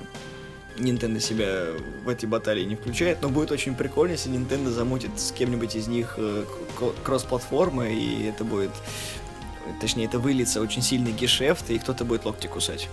Nintendo 0.77 1.19
себя 1.19 1.67
в 2.05 2.09
эти 2.09 2.25
баталии 2.25 2.63
не 2.63 2.75
включает, 2.75 3.21
но 3.21 3.29
будет 3.29 3.51
очень 3.51 3.75
прикольно, 3.75 4.13
если 4.13 4.31
Nintendo 4.31 4.69
замутит 4.69 5.19
с 5.19 5.31
кем-нибудь 5.31 5.75
из 5.75 5.87
них 5.87 6.15
э, 6.17 6.45
кросс-платформы, 7.03 7.93
и 7.93 8.23
это 8.23 8.43
будет 8.43 8.71
точнее, 9.79 10.05
это 10.05 10.19
выльется 10.19 10.61
очень 10.61 10.81
сильный 10.81 11.11
гешефт, 11.11 11.69
и 11.69 11.79
кто-то 11.79 12.05
будет 12.05 12.25
локти 12.25 12.47
кусать. 12.47 12.89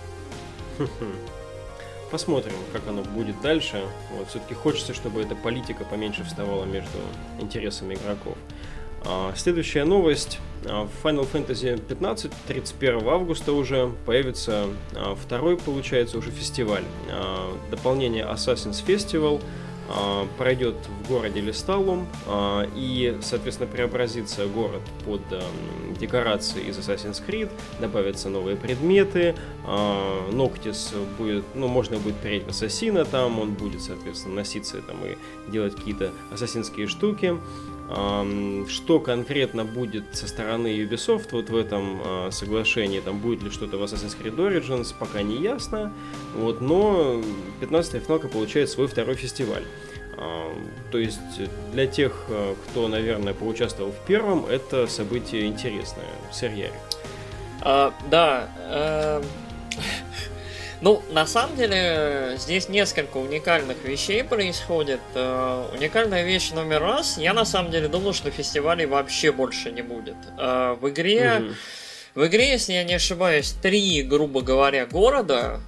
Посмотрим, 2.11 2.53
как 2.71 2.87
оно 2.87 3.03
будет 3.03 3.41
дальше. 3.41 3.83
Вот, 4.17 4.29
все-таки 4.29 4.53
хочется, 4.53 4.93
чтобы 4.93 5.21
эта 5.21 5.35
политика 5.35 5.83
поменьше 5.83 6.23
вставала 6.23 6.63
между 6.63 6.97
интересами 7.39 7.95
игроков. 7.95 8.37
А, 9.05 9.33
следующая 9.35 9.83
новость. 9.83 10.39
А, 10.65 10.85
в 10.85 11.05
Final 11.05 11.29
Fantasy 11.31 11.77
15 11.77 12.31
31 12.47 13.07
августа 13.07 13.51
уже 13.51 13.93
появится 14.05 14.67
а, 14.95 15.15
второй, 15.15 15.57
получается, 15.57 16.17
уже 16.17 16.31
фестиваль. 16.31 16.83
А, 17.09 17.53
дополнение 17.69 18.23
Assassin's 18.25 18.85
Festival 18.85 19.41
пройдет 20.37 20.75
в 20.87 21.07
городе 21.07 21.41
Листалум 21.41 22.07
а, 22.25 22.67
и, 22.75 23.17
соответственно, 23.21 23.69
преобразится 23.71 24.45
город 24.47 24.81
под 25.05 25.21
эм, 25.31 25.93
декорации 25.99 26.61
из 26.63 26.77
Assassin's 26.77 27.21
Creed, 27.25 27.49
добавятся 27.79 28.29
новые 28.29 28.57
предметы, 28.57 29.35
а, 29.65 30.29
Ноктис 30.31 30.93
будет, 31.17 31.45
ну, 31.55 31.67
можно 31.67 31.97
будет 31.97 32.15
переть 32.15 32.47
Ассасина 32.47 33.05
там, 33.05 33.39
он 33.39 33.53
будет, 33.53 33.81
соответственно, 33.81 34.35
носиться 34.35 34.81
там 34.81 34.97
и 35.05 35.17
делать 35.51 35.75
какие-то 35.75 36.11
ассасинские 36.31 36.87
штуки. 36.87 37.37
Что 37.89 38.99
конкретно 38.99 39.63
будет 39.63 40.03
со 40.11 40.27
стороны 40.27 40.67
Ubisoft 40.67 41.29
вот 41.31 41.49
в 41.49 41.55
этом 41.55 42.31
соглашении, 42.31 42.99
там 42.99 43.19
будет 43.19 43.43
ли 43.43 43.49
что-то 43.49 43.77
в 43.77 43.83
Assassin's 43.83 44.17
Creed 44.21 44.35
Origins, 44.35 44.93
пока 44.97 45.21
не 45.21 45.37
ясно, 45.37 45.93
вот, 46.35 46.59
но 46.59 47.21
15-я 47.61 48.01
финалка 48.01 48.27
получает 48.27 48.69
свой 48.69 48.87
второй 48.87 49.15
фестиваль. 49.15 49.63
То 50.91 50.97
есть 50.97 51.19
для 51.73 51.85
тех, 51.85 52.25
э, 52.29 52.55
кто, 52.65 52.87
наверное, 52.87 53.33
поучаствовал 53.33 53.91
в 53.91 54.05
первом, 54.07 54.45
это 54.45 54.87
событие 54.87 55.45
интересное. 55.45 56.05
Сэр 56.31 56.51
А, 57.61 57.93
да. 58.09 58.49
Э, 58.57 59.23
ну, 60.81 61.01
на 61.11 61.25
самом 61.25 61.55
деле, 61.55 62.35
здесь 62.37 62.69
несколько 62.69 63.17
уникальных 63.17 63.83
вещей 63.83 64.23
происходит. 64.23 64.99
Э, 65.15 65.69
уникальная 65.73 66.23
вещь 66.23 66.51
номер 66.51 66.81
раз. 66.81 67.17
Я 67.17 67.33
на 67.33 67.45
самом 67.45 67.71
деле 67.71 67.87
думал, 67.87 68.13
что 68.13 68.29
фестивалей 68.29 68.85
вообще 68.85 69.31
больше 69.31 69.71
не 69.71 69.81
будет. 69.81 70.15
Э, 70.37 70.75
в 70.79 70.89
игре... 70.89 71.37
Угу. 71.39 71.53
В 72.15 72.25
игре, 72.25 72.49
если 72.49 72.73
я 72.73 72.83
не 72.83 72.95
ошибаюсь, 72.95 73.51
три, 73.61 74.01
грубо 74.01 74.41
говоря, 74.41 74.87
города, 74.87 75.59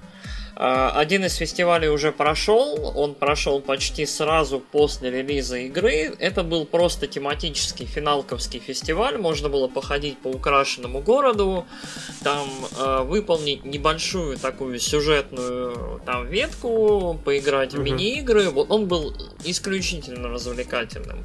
один 0.62 1.24
из 1.24 1.36
фестивалей 1.36 1.88
уже 1.88 2.12
прошел, 2.12 2.92
он 2.94 3.14
прошел 3.14 3.62
почти 3.62 4.04
сразу 4.04 4.60
после 4.60 5.10
релиза 5.10 5.56
игры. 5.56 6.14
Это 6.18 6.42
был 6.42 6.66
просто 6.66 7.06
тематический 7.06 7.86
финалковский 7.86 8.60
фестиваль, 8.60 9.16
можно 9.16 9.48
было 9.48 9.68
походить 9.68 10.18
по 10.18 10.28
украшенному 10.28 11.00
городу, 11.00 11.66
там 12.22 12.46
э, 12.78 13.02
выполнить 13.04 13.64
небольшую 13.64 14.36
такую 14.36 14.78
сюжетную 14.80 16.02
там 16.04 16.26
ветку, 16.26 17.18
поиграть 17.24 17.72
в 17.72 17.78
мини-игры. 17.78 18.50
Вот 18.50 18.70
он 18.70 18.86
был 18.86 19.14
исключительно 19.44 20.28
развлекательным. 20.28 21.24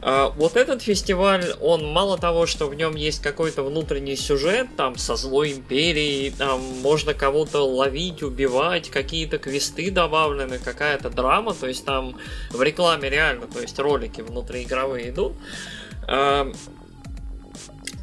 А, 0.00 0.30
вот 0.36 0.56
этот 0.56 0.82
фестиваль, 0.82 1.44
он 1.60 1.86
мало 1.86 2.18
того, 2.18 2.46
что 2.46 2.66
в 2.66 2.74
нем 2.74 2.94
есть 2.94 3.20
какой-то 3.20 3.62
внутренний 3.62 4.16
сюжет, 4.16 4.68
там, 4.76 4.96
со 4.96 5.16
злой 5.16 5.52
империей, 5.52 6.30
там, 6.30 6.60
можно 6.60 7.14
кого-то 7.14 7.66
ловить, 7.66 8.22
убивать, 8.22 8.90
какие-то 8.90 9.38
квесты 9.38 9.90
добавлены, 9.90 10.58
какая-то 10.58 11.10
драма, 11.10 11.54
то 11.54 11.66
есть 11.66 11.84
там 11.84 12.16
в 12.50 12.62
рекламе 12.62 13.10
реально, 13.10 13.46
то 13.46 13.60
есть 13.60 13.78
ролики 13.78 14.20
внутриигровые 14.20 15.10
идут. 15.10 15.34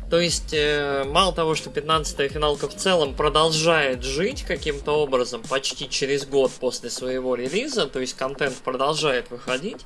То 0.10 0.20
есть, 0.20 0.54
э, 0.54 1.04
мало 1.06 1.34
того, 1.34 1.56
что 1.56 1.70
15-я 1.70 2.30
финалка 2.30 2.68
в 2.68 2.76
целом 2.76 3.16
продолжает 3.16 4.04
жить 4.04 4.44
каким-то 4.44 4.92
образом 4.92 5.42
почти 5.42 5.90
через 5.90 6.26
год 6.26 6.52
после 6.52 6.90
своего 6.90 7.36
релиза, 7.36 7.88
то 7.88 8.00
есть 8.00 8.16
контент 8.16 8.56
продолжает 8.58 9.32
выходить, 9.32 9.82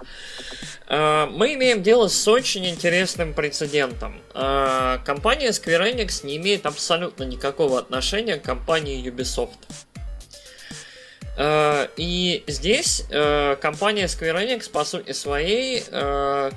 э, 0.87 1.25
мы 1.31 1.53
имеем 1.53 1.81
дело 1.81 2.09
с 2.09 2.27
очень 2.27 2.67
интересным 2.67 3.33
прецедентом. 3.33 4.21
Э, 4.33 4.97
компания 5.05 5.49
Square 5.49 5.95
Enix 5.95 6.25
не 6.25 6.35
имеет 6.37 6.65
абсолютно 6.65 7.23
никакого 7.23 7.79
отношения 7.79 8.35
к 8.35 8.43
компании 8.43 9.01
Ubisoft. 9.09 9.57
Э, 11.39 11.87
и 11.95 12.43
здесь 12.47 13.05
э, 13.09 13.55
компания 13.61 14.05
Square 14.05 14.45
Enix, 14.45 14.69
по 14.69 14.83
сути 14.83 15.13
своей, 15.13 15.85
э, 15.89 16.51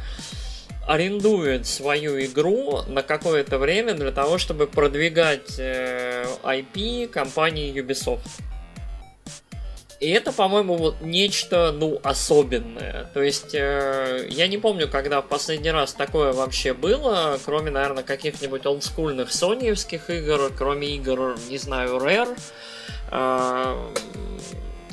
арендует 0.86 1.66
свою 1.66 2.20
игру 2.24 2.82
на 2.86 3.02
какое-то 3.02 3.58
время 3.58 3.94
для 3.94 4.10
того, 4.10 4.38
чтобы 4.38 4.66
продвигать 4.66 5.58
э, 5.58 6.26
IP 6.42 7.08
компании 7.08 7.72
Ubisoft. 7.74 8.20
И 10.02 10.10
это, 10.10 10.32
по-моему, 10.32 10.74
вот 10.74 11.00
нечто, 11.00 11.70
ну, 11.70 12.00
особенное. 12.02 13.08
То 13.14 13.22
есть, 13.22 13.54
э, 13.54 14.26
я 14.30 14.48
не 14.48 14.58
помню, 14.58 14.88
когда 14.88 15.20
в 15.20 15.28
последний 15.28 15.70
раз 15.70 15.92
такое 15.92 16.32
вообще 16.32 16.74
было, 16.74 17.38
кроме, 17.44 17.70
наверное, 17.70 18.02
каких-нибудь 18.02 18.66
олдскульных 18.66 19.32
соневских 19.32 20.10
игр, 20.10 20.50
кроме 20.58 20.96
игр, 20.96 21.36
не 21.48 21.56
знаю, 21.56 21.98
Rare. 21.98 22.36
Э, 23.12 23.76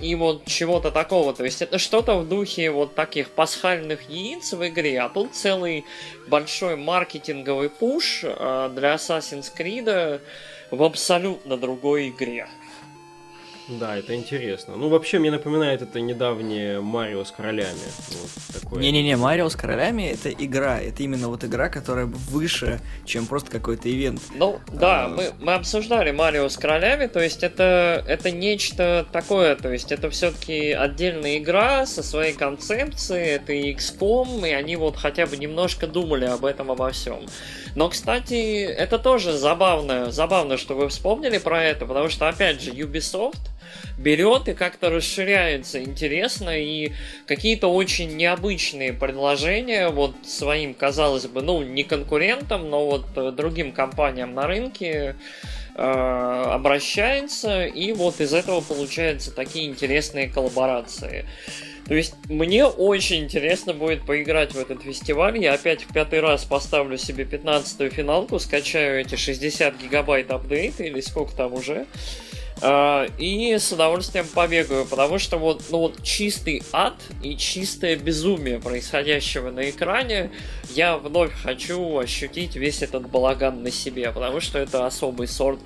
и 0.01 0.15
вот 0.15 0.45
чего-то 0.45 0.91
такого. 0.91 1.33
То 1.33 1.43
есть 1.43 1.61
это 1.61 1.77
что-то 1.77 2.17
в 2.19 2.27
духе 2.27 2.71
вот 2.71 2.95
таких 2.95 3.29
пасхальных 3.29 4.09
яиц 4.09 4.53
в 4.53 4.67
игре, 4.67 4.99
а 5.01 5.09
тут 5.09 5.33
целый 5.33 5.85
большой 6.27 6.75
маркетинговый 6.75 7.69
пуш 7.69 8.21
э, 8.23 8.71
для 8.73 8.95
Assassin's 8.95 9.51
Creed 9.55 10.21
в 10.71 10.83
абсолютно 10.83 11.57
другой 11.57 12.09
игре. 12.09 12.47
Да, 13.69 13.95
это 13.97 14.15
интересно. 14.15 14.75
Ну, 14.75 14.89
вообще, 14.89 15.19
мне 15.19 15.29
напоминает 15.29 15.83
это 15.83 16.01
недавнее 16.01 16.81
Марио 16.81 17.23
с 17.23 17.31
королями. 17.31 17.77
Вот 18.63 18.79
Не-не-не, 18.79 19.15
Марио 19.15 19.47
с 19.47 19.55
королями 19.55 20.03
это 20.03 20.31
игра. 20.31 20.79
Это 20.79 21.03
именно 21.03 21.27
вот 21.27 21.43
игра, 21.43 21.69
которая 21.69 22.05
выше, 22.05 22.79
чем 23.05 23.27
просто 23.27 23.51
какой-то 23.51 23.89
ивент. 23.89 24.21
Ну, 24.33 24.59
да, 24.71 25.05
а... 25.05 25.07
мы, 25.09 25.31
мы 25.39 25.53
обсуждали 25.53 26.11
Марио 26.11 26.49
с 26.49 26.57
королями, 26.57 27.05
то 27.05 27.19
есть 27.19 27.43
это, 27.43 28.03
это 28.07 28.31
нечто 28.31 29.05
такое, 29.11 29.55
то 29.55 29.71
есть 29.71 29.91
это 29.91 30.09
все-таки 30.09 30.71
отдельная 30.71 31.37
игра 31.37 31.85
со 31.85 32.01
своей 32.01 32.33
концепцией, 32.33 33.35
это 33.35 33.53
XCOM, 33.53 34.47
и 34.47 34.51
они 34.51 34.77
вот 34.77 34.97
хотя 34.97 35.27
бы 35.27 35.37
немножко 35.37 35.85
думали 35.85 36.25
об 36.25 36.43
этом 36.45 36.71
обо 36.71 36.89
всем. 36.89 37.19
Но, 37.75 37.89
кстати, 37.89 38.63
это 38.63 38.97
тоже 38.97 39.33
забавно, 39.33 40.11
забавно, 40.11 40.57
что 40.57 40.75
вы 40.75 40.89
вспомнили 40.89 41.37
про 41.37 41.63
это, 41.63 41.85
потому 41.85 42.09
что, 42.09 42.27
опять 42.27 42.61
же, 42.61 42.71
Ubisoft 42.71 43.37
берет 43.97 44.47
и 44.47 44.53
как-то 44.53 44.89
расширяется 44.89 45.83
интересно, 45.83 46.49
и 46.57 46.91
какие-то 47.25 47.67
очень 47.67 48.15
необычные 48.15 48.93
предложения 48.93 49.89
вот 49.89 50.15
своим, 50.25 50.73
казалось 50.73 51.27
бы, 51.27 51.41
ну, 51.41 51.61
не 51.61 51.83
конкурентам, 51.83 52.69
но 52.69 52.85
вот 52.85 53.05
э, 53.15 53.31
другим 53.31 53.71
компаниям 53.71 54.33
на 54.33 54.47
рынке 54.47 55.15
э, 55.75 55.81
обращается, 55.81 57.65
и 57.65 57.91
вот 57.91 58.21
из 58.21 58.33
этого 58.33 58.61
получаются 58.61 59.31
такие 59.31 59.67
интересные 59.67 60.29
коллаборации. 60.29 61.25
То 61.89 61.95
есть 61.95 62.13
мне 62.29 62.65
очень 62.65 63.23
интересно 63.23 63.73
будет 63.73 64.05
поиграть 64.05 64.53
в 64.53 64.59
этот 64.59 64.83
фестиваль. 64.83 65.39
Я 65.39 65.53
опять 65.53 65.81
в 65.81 65.91
пятый 65.91 66.19
раз 66.19 66.45
поставлю 66.45 66.99
себе 66.99 67.23
15-ю 67.23 67.89
финалку, 67.89 68.37
скачаю 68.37 69.01
эти 69.01 69.15
60 69.15 69.81
гигабайт 69.81 70.29
апдейта 70.29 70.83
или 70.83 71.01
сколько 71.01 71.35
там 71.35 71.53
уже. 71.53 71.87
А, 71.87 71.87
и 72.61 73.55
с 73.57 73.71
удовольствием 73.71 74.25
побегаю, 74.27 74.85
потому 74.85 75.17
что 75.19 75.37
вот, 75.37 75.63
ну 75.69 75.79
вот 75.79 76.03
чистый 76.03 76.61
ад 76.71 76.95
и 77.23 77.37
чистое 77.37 77.95
безумие 77.95 78.59
происходящего 78.59 79.49
на 79.49 79.69
экране 79.69 80.31
я 80.75 80.97
вновь 80.97 81.31
хочу 81.33 81.97
ощутить 81.97 82.55
весь 82.55 82.81
этот 82.81 83.09
балаган 83.09 83.63
на 83.63 83.71
себе, 83.71 84.11
потому 84.11 84.39
что 84.41 84.59
это 84.59 84.85
особый 84.85 85.27
сорт 85.27 85.59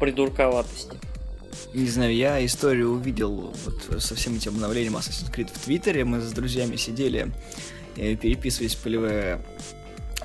придурковатости. 0.00 0.96
Не 1.74 1.86
знаю, 1.86 2.14
я 2.14 2.44
историю 2.44 2.90
увидел 2.90 3.54
вот 3.64 4.02
со 4.02 4.14
всем 4.14 4.36
этим 4.36 4.52
обновлением 4.52 4.96
Assassin's 4.96 5.32
Creed 5.32 5.48
в 5.52 5.58
Твиттере. 5.58 6.04
Мы 6.04 6.20
с 6.20 6.30
друзьями 6.32 6.76
сидели, 6.76 7.32
э, 7.96 8.14
переписывались 8.16 8.74
полевые 8.74 9.40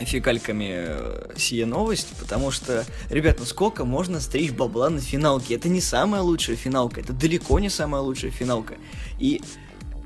фекальками 0.02 0.74
э, 0.88 1.30
сия 1.38 1.66
новость, 1.66 2.08
потому 2.20 2.52
что, 2.52 2.86
ребят, 3.10 3.38
ну 3.40 3.46
сколько 3.46 3.86
можно 3.86 4.20
стричь 4.20 4.52
бабла 4.52 4.90
на 4.90 5.00
финалке? 5.00 5.56
Это 5.56 5.70
не 5.70 5.82
самая 5.82 6.22
лучшая 6.22 6.56
финалка, 6.56 7.02
это 7.02 7.14
далеко 7.14 7.60
не 7.60 7.70
самая 7.70 8.02
лучшая 8.02 8.32
финалка. 8.32 8.76
И 9.20 9.42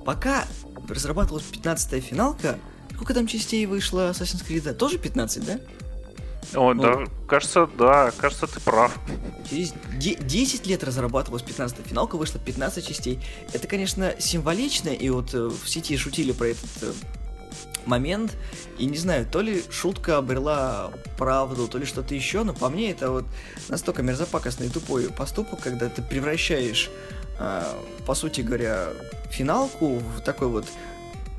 пока 0.06 0.46
разрабатывалась 0.88 1.46
15-я 1.52 2.02
финалка, 2.02 2.60
сколько 2.94 3.14
там 3.14 3.28
частей 3.28 3.66
вышло 3.66 4.12
Assassin's 4.12 4.46
Creed? 4.48 4.74
Тоже 4.74 4.98
15, 4.98 5.46
да? 5.46 5.60
О, 6.54 6.74
ну, 6.74 6.84
да, 6.84 7.06
кажется, 7.28 7.70
да, 7.78 8.12
кажется, 8.18 8.46
ты 8.48 8.60
прав. 8.60 9.00
Через 9.50 9.74
10 9.94 10.68
лет 10.68 10.84
разрабатывалась 10.84 11.44
15-я 11.44 11.84
финалка, 11.84 12.18
вышло 12.18 12.40
15 12.40 12.86
частей. 12.86 13.20
Это, 13.54 13.68
конечно, 13.68 14.16
символично, 14.20 14.90
и 14.90 15.10
вот 15.10 15.34
э, 15.34 15.48
в 15.48 15.70
сети 15.70 15.96
шутили 15.96 16.32
про 16.34 16.48
этот 16.48 16.70
э, 16.82 16.92
момент, 17.86 18.38
и 18.78 18.86
не 18.86 18.98
знаю, 18.98 19.26
то 19.26 19.42
ли 19.42 19.64
шутка 19.70 20.18
обрела 20.18 20.92
правду, 21.18 21.68
то 21.68 21.78
ли 21.78 21.86
что-то 21.86 22.16
еще, 22.16 22.44
но 22.44 22.54
по 22.54 22.70
мне 22.70 22.92
это 22.92 23.12
вот 23.12 23.26
настолько 23.70 24.04
мерзопакостный 24.04 24.68
и 24.68 24.70
тупой 24.70 25.10
поступок, 25.10 25.62
когда 25.62 25.90
ты 25.90 26.02
превращаешь, 26.02 26.90
э, 27.40 27.64
по 28.06 28.16
сути 28.16 28.42
говоря, 28.42 28.90
финалку 29.30 30.00
в 30.00 30.22
такой 30.22 30.48
вот 30.48 30.66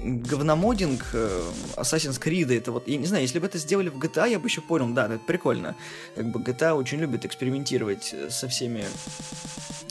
говномодинг 0.02 1.04
э, 1.12 1.42
Assassin's 1.76 2.20
Creed, 2.20 2.56
это 2.56 2.72
вот, 2.72 2.88
я 2.88 2.96
не 2.96 3.06
знаю, 3.06 3.22
если 3.22 3.38
бы 3.38 3.46
это 3.46 3.58
сделали 3.58 3.88
в 3.88 3.98
GTA, 3.98 4.28
я 4.30 4.38
бы 4.38 4.48
еще 4.48 4.60
понял, 4.60 4.88
да, 4.88 5.06
это 5.06 5.18
прикольно. 5.18 5.76
Как 6.14 6.26
бы 6.30 6.40
GTA 6.40 6.74
очень 6.74 6.98
любит 6.98 7.24
экспериментировать 7.24 8.14
со 8.30 8.48
всеми 8.48 8.84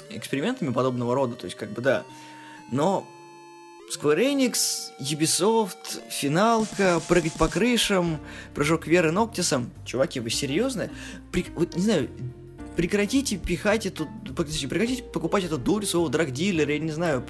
экспериментами 0.10 0.72
подобного 0.72 1.16
рода, 1.16 1.36
то 1.36 1.46
есть 1.46 1.56
как 1.58 1.72
бы 1.72 1.82
да. 1.82 2.04
Но 2.72 3.08
Square 3.92 4.20
Enix, 4.20 4.92
Ubisoft, 5.00 6.02
финалка, 6.10 7.02
прыгать 7.10 7.34
по 7.34 7.50
крышам, 7.50 8.22
прыжок 8.56 8.88
Веры 8.88 9.12
Ноктисом. 9.12 9.70
Чуваки, 9.84 10.22
вы 10.22 10.30
серьезно? 10.30 10.90
При... 11.34 11.46
Вот, 11.56 11.76
не 11.76 11.82
знаю, 11.82 12.10
прекратите 12.78 13.36
пихать 13.36 13.86
эту... 13.86 14.08
Прекратите 14.34 15.04
покупать 15.04 15.44
эту 15.44 15.58
дурь 15.58 15.86
своего 15.86 16.08
драгдилера, 16.08 16.72
я 16.72 16.80
не 16.80 16.92
знаю, 16.92 17.26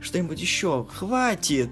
что-нибудь 0.00 0.40
еще. 0.40 0.88
Хватит! 0.92 1.70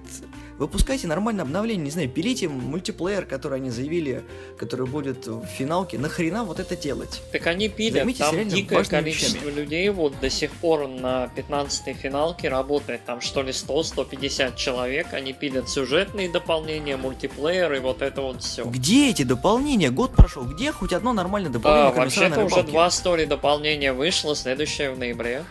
Выпускайте 0.60 1.06
нормальное 1.06 1.44
обновление, 1.44 1.84
не 1.86 1.90
знаю, 1.90 2.10
пилите 2.10 2.46
мультиплеер, 2.46 3.24
который 3.24 3.60
они 3.60 3.70
заявили, 3.70 4.22
который 4.58 4.84
будет 4.84 5.26
в 5.26 5.46
финалке. 5.46 5.96
Нахрена 5.98 6.44
вот 6.44 6.60
это 6.60 6.76
делать? 6.76 7.22
Так 7.32 7.46
они 7.46 7.70
пилят, 7.70 7.94
Займитесь 7.94 8.18
там 8.18 8.46
дикое 8.46 8.84
количество 8.84 9.38
вещами. 9.38 9.54
людей 9.58 9.88
вот 9.88 10.20
до 10.20 10.28
сих 10.28 10.50
пор 10.50 10.86
на 10.86 11.30
15-й 11.34 11.94
финалке 11.94 12.50
работает, 12.50 13.06
там 13.06 13.22
что 13.22 13.40
ли 13.40 13.52
100-150 13.52 14.54
человек, 14.56 15.14
они 15.14 15.32
пилят 15.32 15.70
сюжетные 15.70 16.30
дополнения, 16.30 16.98
мультиплеер 16.98 17.72
и 17.72 17.78
вот 17.78 18.02
это 18.02 18.20
вот 18.20 18.42
все. 18.42 18.66
Где 18.66 19.08
эти 19.08 19.22
дополнения? 19.22 19.90
Год 19.90 20.14
прошел, 20.14 20.44
где 20.44 20.72
хоть 20.72 20.92
одно 20.92 21.14
нормальное 21.14 21.50
дополнение? 21.50 21.90
А, 21.90 21.92
вообще-то 21.92 22.44
уже 22.44 22.64
два 22.64 22.90
стори 22.90 23.24
дополнения 23.24 23.94
вышло, 23.94 24.36
следующее 24.36 24.90
в 24.90 24.98
ноябре. 24.98 25.42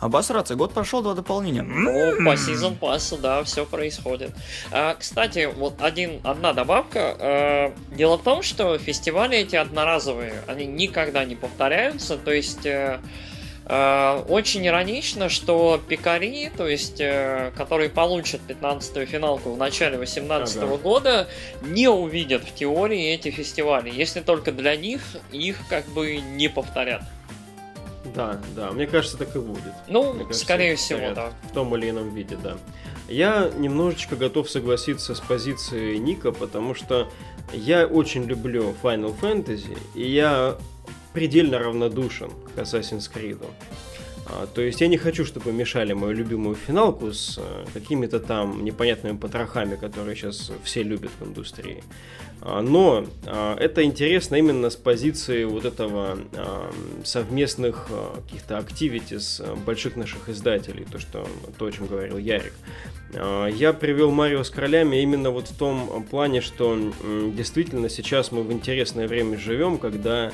Обосраться, 0.00 0.56
год 0.56 0.74
прошел, 0.74 1.02
два 1.02 1.14
дополнения. 1.14 1.62
Ну, 1.62 2.24
по 2.24 2.36
сезон 2.36 2.76
пассу, 2.76 3.16
да, 3.16 3.42
все 3.44 3.64
происходит. 3.64 4.30
А, 4.70 4.94
кстати, 4.94 5.48
вот 5.54 5.80
один, 5.80 6.20
одна 6.22 6.52
добавка. 6.52 7.16
А, 7.18 7.74
дело 7.92 8.18
в 8.18 8.22
том, 8.22 8.42
что 8.42 8.76
фестивали 8.78 9.38
эти 9.38 9.56
одноразовые, 9.56 10.34
они 10.46 10.66
никогда 10.66 11.24
не 11.24 11.34
повторяются, 11.34 12.18
то 12.18 12.32
есть... 12.32 12.66
А, 13.68 14.24
очень 14.28 14.64
иронично, 14.64 15.28
что 15.28 15.80
пикари, 15.88 16.52
то 16.56 16.68
есть, 16.68 17.00
э, 17.00 17.50
которые 17.56 17.90
получат 17.90 18.40
15-ю 18.46 19.06
финалку 19.06 19.52
в 19.52 19.58
начале 19.58 19.96
2018 19.96 20.56
ага. 20.58 20.76
года, 20.76 21.28
не 21.62 21.88
увидят 21.88 22.44
в 22.44 22.54
теории 22.54 23.12
эти 23.12 23.32
фестивали, 23.32 23.90
если 23.90 24.20
только 24.20 24.52
для 24.52 24.76
них 24.76 25.00
их 25.32 25.58
как 25.68 25.84
бы 25.86 26.18
не 26.18 26.48
повторят. 26.48 27.02
Да, 28.16 28.40
да, 28.56 28.72
мне 28.72 28.86
кажется, 28.86 29.18
так 29.18 29.36
и 29.36 29.38
будет. 29.38 29.74
Ну, 29.88 30.14
кажется, 30.14 30.40
скорее 30.44 30.76
всего, 30.76 31.14
да. 31.14 31.32
В 31.42 31.52
том 31.52 31.76
или 31.76 31.90
ином 31.90 32.14
виде, 32.14 32.36
да. 32.42 32.56
Я 33.08 33.50
немножечко 33.56 34.16
готов 34.16 34.50
согласиться 34.50 35.14
с 35.14 35.20
позицией 35.20 35.98
Ника, 35.98 36.32
потому 36.32 36.74
что 36.74 37.08
я 37.52 37.86
очень 37.86 38.24
люблю 38.24 38.74
Final 38.82 39.14
Fantasy, 39.20 39.78
и 39.94 40.10
я 40.10 40.56
предельно 41.12 41.58
равнодушен 41.58 42.30
к 42.54 42.58
Assassin's 42.58 43.10
Creed. 43.12 43.44
А, 44.28 44.46
то 44.46 44.60
есть 44.60 44.80
я 44.80 44.88
не 44.88 44.96
хочу, 44.96 45.24
чтобы 45.24 45.52
мешали 45.52 45.92
мою 45.92 46.14
любимую 46.14 46.56
финалку 46.56 47.12
с 47.12 47.38
э, 47.38 47.64
какими-то 47.72 48.18
там 48.18 48.64
непонятными 48.64 49.16
потрохами, 49.16 49.76
которые 49.76 50.16
сейчас 50.16 50.50
все 50.64 50.82
любят 50.82 51.12
в 51.20 51.24
индустрии. 51.24 51.84
А, 52.40 52.60
но 52.60 53.06
а, 53.24 53.56
это 53.56 53.84
интересно 53.84 54.34
именно 54.36 54.70
с 54.70 54.76
позиции 54.76 55.44
вот 55.44 55.64
этого 55.64 56.18
совместных 57.04 57.88
каких-то 58.26 58.58
активитис 58.58 59.40
больших 59.64 59.96
наших 59.96 60.28
издателей, 60.28 60.86
то, 60.90 60.98
что, 60.98 61.26
то, 61.58 61.66
о 61.66 61.72
чем 61.72 61.86
говорил 61.86 62.18
Ярик. 62.18 62.54
Я 63.14 63.72
привел 63.72 64.10
Марио 64.10 64.42
с 64.42 64.50
королями 64.50 65.00
именно 65.00 65.30
вот 65.30 65.48
в 65.48 65.56
том 65.56 66.04
плане, 66.10 66.40
что 66.40 66.76
действительно 67.34 67.88
сейчас 67.88 68.32
мы 68.32 68.42
в 68.42 68.52
интересное 68.52 69.06
время 69.06 69.38
живем, 69.38 69.78
когда 69.78 70.32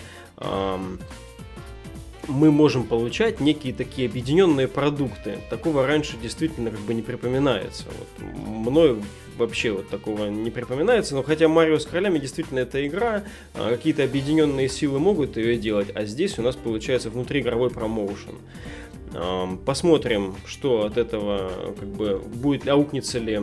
мы 2.29 2.51
можем 2.51 2.85
получать 2.85 3.41
некие 3.41 3.73
такие 3.73 4.09
объединенные 4.09 4.69
продукты. 4.69 5.39
Такого 5.51 5.87
раньше 5.87 6.17
действительно 6.17 6.71
как 6.71 6.81
бы 6.81 6.95
не 6.95 7.03
припоминается. 7.03 7.85
Вот 7.99 8.29
мною 8.47 9.03
вообще 9.37 9.73
вот 9.73 9.89
такого 9.89 10.27
не 10.27 10.51
припоминается, 10.51 11.15
но 11.15 11.23
хотя 11.23 11.49
Марио 11.49 11.79
с 11.79 11.87
королями 11.87 12.19
действительно 12.19 12.61
это 12.61 12.87
игра, 12.87 13.25
а, 13.55 13.71
какие-то 13.71 14.05
объединенные 14.05 14.69
силы 14.69 14.99
могут 14.99 15.37
ее 15.37 15.57
делать, 15.57 15.89
а 15.95 16.05
здесь 16.05 16.39
у 16.39 16.43
нас 16.43 16.57
получается 16.57 17.11
внутриигровой 17.11 17.71
промоушен. 17.71 18.35
Посмотрим, 19.67 20.35
что 20.47 20.87
от 20.87 20.97
этого 20.97 21.75
как 21.79 21.89
бы 21.89 22.19
будет, 22.19 22.67
аукнется 22.67 23.19
ли 23.19 23.41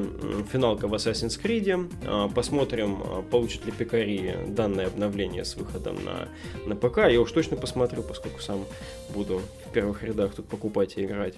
финалка 0.52 0.88
в 0.88 0.94
Assassin's 0.94 1.40
Creed. 1.42 1.92
А, 2.06 2.28
посмотрим, 2.28 2.98
а, 3.04 3.22
получит 3.22 3.66
ли 3.66 3.72
Пикари 3.72 4.36
данное 4.48 4.88
обновление 4.88 5.46
с 5.46 5.56
выходом 5.56 5.98
на, 6.04 6.28
на 6.66 6.76
ПК. 6.76 7.10
Я 7.10 7.22
уж 7.22 7.32
точно 7.32 7.58
посмотрю, 7.58 8.02
поскольку 8.02 8.42
сам 8.42 8.66
буду 9.14 9.42
в 9.68 9.72
первых 9.72 10.04
рядах 10.04 10.34
тут 10.34 10.48
покупать 10.48 10.98
и 10.98 11.06
играть. 11.06 11.36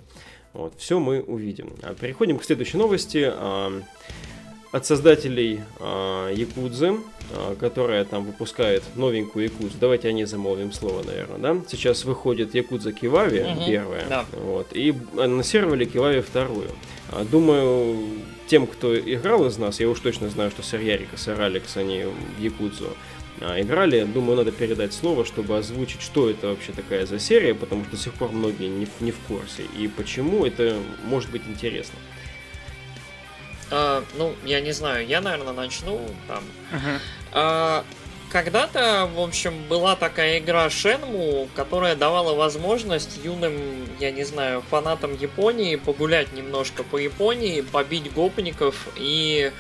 Вот, 0.54 0.74
все 0.78 1.00
мы 1.00 1.22
увидим. 1.22 1.74
Переходим 2.00 2.40
к 2.40 2.44
следующей 2.44 2.78
новости 2.78 3.32
от 4.72 4.86
создателей 4.86 5.62
Якудзы, 5.80 6.98
которая 7.60 8.04
там 8.06 8.26
выпускает 8.26 8.84
новенькую 8.96 9.46
Якудзу. 9.46 9.78
Давайте 9.80 10.10
о 10.10 10.12
ней 10.12 10.26
замолвим 10.26 10.72
слово, 10.74 11.04
наверное, 11.04 11.38
да? 11.38 11.62
Сейчас 11.70 12.04
выходит 12.06 12.56
Якудза 12.56 12.92
Кивави 12.92 13.42
угу, 13.42 13.66
первая, 13.66 14.06
да. 14.10 14.26
вот, 14.34 14.68
и 14.74 14.94
анонсировали 15.18 15.86
Кивави 15.86 16.22
вторую. 16.22 16.70
А, 17.12 17.24
думаю, 17.24 17.98
тем, 18.48 18.68
кто 18.68 18.98
играл 18.98 19.46
из 19.48 19.58
нас, 19.58 19.80
я 19.80 19.90
уж 19.90 20.00
точно 20.00 20.30
знаю, 20.30 20.52
что 20.52 20.64
сэр 20.64 20.82
Ярик 20.82 21.14
и 21.14 21.18
сэр 21.18 21.40
Алекс, 21.42 21.78
они 21.78 22.04
в 22.04 22.42
Якудзу 22.42 22.90
а, 23.42 23.60
играли. 23.60 24.04
Думаю, 24.04 24.38
надо 24.38 24.52
передать 24.52 24.94
слово, 24.94 25.26
чтобы 25.26 25.58
озвучить, 25.58 26.02
что 26.02 26.30
это 26.30 26.48
вообще 26.48 26.72
такая 26.74 27.06
за 27.06 27.20
серия, 27.20 27.56
потому 27.56 27.84
что 27.84 27.92
до 27.92 27.98
сих 27.98 28.14
пор 28.14 28.32
многие 28.32 28.68
не, 28.68 28.88
не 29.00 29.12
в 29.12 29.20
курсе. 29.20 29.64
И 29.78 29.88
почему 29.88 30.46
это 30.46 30.78
может 31.06 31.32
быть 31.32 31.44
интересно. 31.48 31.98
А, 33.72 34.04
ну, 34.16 34.36
я 34.44 34.60
не 34.60 34.74
знаю, 34.74 35.08
я, 35.08 35.22
наверное, 35.22 35.54
начну 35.54 36.00
там. 36.28 36.44
Uh-huh. 36.72 37.00
А, 37.32 37.86
когда-то, 38.32 39.10
в 39.14 39.20
общем, 39.20 39.64
была 39.68 39.96
такая 39.96 40.40
игра 40.40 40.68
Shenmue, 40.68 41.50
которая 41.56 41.96
давала 41.96 42.34
возможность 42.34 43.20
юным, 43.24 43.54
я 44.00 44.12
не 44.12 44.24
знаю, 44.24 44.64
фанатам 44.70 45.18
Японии 45.18 45.76
погулять 45.76 46.32
немножко 46.34 46.84
по 46.84 46.98
Японии, 46.98 47.62
побить 47.62 48.14
гопников 48.14 48.88
и 48.96 49.52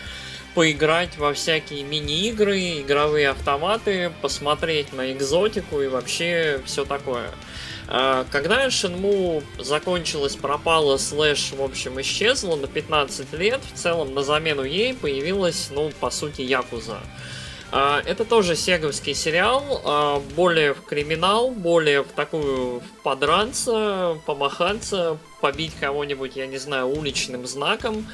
поиграть 0.56 1.18
во 1.18 1.34
всякие 1.34 1.84
мини-игры, 1.84 2.82
игровые 2.82 3.30
автоматы, 3.30 4.12
посмотреть 4.22 4.94
на 4.94 5.12
экзотику 5.12 5.82
и 5.82 5.88
вообще 5.88 6.62
все 6.66 6.86
такое. 6.86 7.28
А, 7.28 7.51
когда 7.92 8.68
Shenmue 8.68 9.44
закончилась, 9.60 10.38
пропала, 10.38 10.98
слэш, 10.98 11.52
в 11.52 11.62
общем, 11.62 12.00
исчезла 12.00 12.56
на 12.56 12.68
15 12.68 13.34
лет, 13.34 13.60
в 13.74 13.78
целом 13.78 14.14
на 14.14 14.24
замену 14.24 14.64
ей 14.64 14.94
появилась, 14.94 15.70
ну, 15.72 15.92
по 16.00 16.10
сути, 16.10 16.42
Якуза. 16.42 17.00
А, 17.74 18.02
это 18.06 18.26
тоже 18.26 18.56
сеговский 18.56 19.14
сериал, 19.14 19.82
а, 19.86 20.20
более 20.36 20.74
в 20.74 20.82
криминал, 20.84 21.52
более 21.52 22.04
в 22.04 22.10
такую 22.10 22.82
подранца, 23.02 24.18
помахаться, 24.26 25.18
побить 25.40 25.74
кого-нибудь, 25.80 26.36
я 26.36 26.48
не 26.48 26.58
знаю, 26.58 26.88
уличным 26.88 27.48
знаком. 27.48 28.08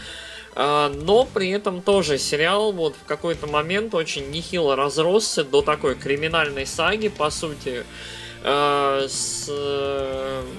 Но 0.56 1.28
при 1.32 1.52
этом 1.52 1.84
тоже 1.84 2.18
сериал 2.18 2.72
вот 2.72 2.96
в 2.96 3.06
какой-то 3.06 3.46
момент 3.46 3.94
очень 3.94 4.32
нехило 4.32 4.76
разросся 4.76 5.44
до 5.44 5.62
такой 5.62 5.94
криминальной 5.94 6.66
саги, 6.66 7.10
по 7.10 7.30
сути. 7.30 7.84
Э, 8.44 9.08
с, 9.10 9.50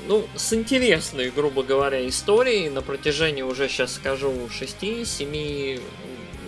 ну, 0.07 0.27
с 0.35 0.53
интересной, 0.53 1.31
грубо 1.31 1.63
говоря, 1.63 2.07
историей 2.09 2.69
на 2.71 2.83
протяжении 2.83 3.43
уже, 3.43 3.69
сейчас 3.69 3.95
скажу, 3.95 4.33
6-7 4.51 5.81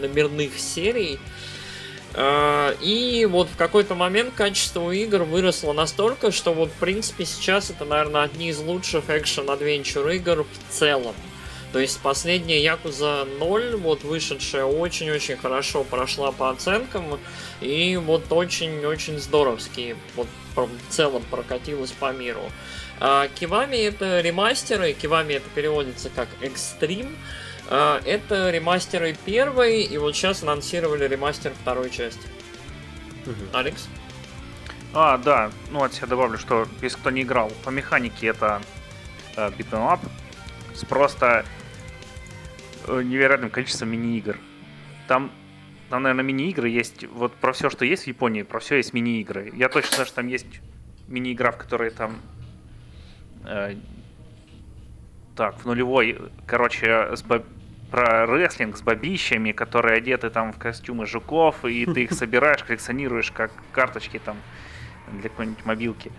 номерных 0.01 0.59
серий. 0.59 1.19
Э, 2.15 2.75
и 2.81 3.27
вот 3.31 3.49
в 3.49 3.57
какой-то 3.57 3.95
момент 3.95 4.35
качество 4.35 4.91
игр 4.91 5.23
выросло 5.23 5.73
настолько, 5.73 6.33
что 6.33 6.53
вот 6.53 6.71
в 6.71 6.75
принципе 6.81 7.25
сейчас 7.25 7.71
это, 7.71 7.85
наверное, 7.85 8.23
одни 8.23 8.49
из 8.49 8.59
лучших 8.59 9.09
экшен-адвенчур 9.09 10.09
игр 10.11 10.45
в 10.45 10.73
целом. 10.73 11.15
То 11.73 11.79
есть 11.79 12.01
последняя 12.01 12.63
Якуза 12.63 13.27
0, 13.39 13.77
вот 13.77 14.03
вышедшая, 14.03 14.65
очень-очень 14.65 15.37
хорошо 15.37 15.85
прошла 15.85 16.33
по 16.33 16.51
оценкам. 16.51 17.19
И 17.61 17.97
вот 17.97 18.31
очень-очень 18.31 19.19
здоровски. 19.19 19.97
Вот 20.17 20.27
в 20.57 20.69
целом 20.89 21.23
прокатилась 21.31 21.93
по 21.93 22.13
миру. 22.13 22.43
А, 22.99 23.29
Кивами 23.29 23.77
это 23.77 24.21
ремастеры, 24.21 24.93
Кивами 24.93 25.35
это 25.35 25.49
переводится 25.55 26.11
как 26.11 26.29
экстрим. 26.41 27.17
А, 27.69 28.01
это 28.05 28.51
ремастеры 28.51 29.17
первой, 29.25 29.83
и 29.83 29.97
вот 29.97 30.17
сейчас 30.17 30.43
анонсировали 30.43 31.07
ремастер 31.07 31.53
второй 31.63 31.91
части. 31.91 32.27
Угу. 33.27 33.57
Алекс? 33.57 33.89
А, 34.93 35.19
да, 35.19 35.53
ну 35.71 35.85
от 35.85 35.95
себя 35.95 36.09
добавлю, 36.09 36.37
что 36.37 36.67
если 36.83 36.99
кто 36.99 37.11
не 37.11 37.23
играл, 37.23 37.53
по 37.65 37.71
механике 37.71 38.29
это 38.29 38.61
э, 39.37 39.51
beat'em 39.51 39.87
up 39.89 40.01
с 40.75 40.85
просто 40.85 41.27
э, 41.27 41.60
невероятным 42.89 43.51
количеством 43.51 43.91
мини-игр. 43.91 44.37
Там 45.09 45.31
там, 45.91 46.05
наверное, 46.05 46.25
мини-игры 46.25 46.69
есть. 46.69 47.05
Вот 47.09 47.35
про 47.35 47.53
все, 47.53 47.69
что 47.69 47.85
есть 47.85 48.05
в 48.05 48.07
Японии, 48.07 48.43
про 48.43 48.61
все 48.61 48.77
есть 48.77 48.95
мини-игры. 48.95 49.51
Я 49.55 49.69
точно 49.69 49.97
знаю, 49.97 50.07
что 50.07 50.17
там 50.17 50.29
есть 50.29 50.47
мини-игра, 51.09 51.51
в 51.51 51.59
которой 51.59 51.91
там... 51.91 52.17
Э, 53.45 53.75
так, 55.35 55.59
в 55.59 55.67
нулевой, 55.67 56.17
короче, 56.47 57.17
с, 57.17 57.23
боб... 57.23 57.45
про 57.91 58.25
рестлинг 58.25 58.77
с 58.77 58.83
бабищами, 58.83 59.51
которые 59.51 59.97
одеты 59.97 60.31
там 60.31 60.53
в 60.53 60.59
костюмы 60.59 61.07
жуков, 61.07 61.65
и 61.65 61.85
ты 61.87 62.05
их 62.05 62.13
собираешь, 62.13 62.63
коллекционируешь 62.63 63.33
как 63.33 63.51
карточки 63.73 64.21
там 64.25 64.37
для 65.11 65.29
какой-нибудь 65.29 65.65
мобилки. 65.65 66.13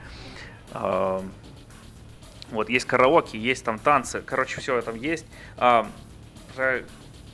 Вот, 0.74 2.68
есть 2.68 2.86
караоке, 2.86 3.38
есть 3.38 3.64
там 3.64 3.80
танцы, 3.80 4.22
короче, 4.26 4.60
все 4.60 4.82
там 4.82 4.96
есть. 4.96 5.26
Про 6.56 6.84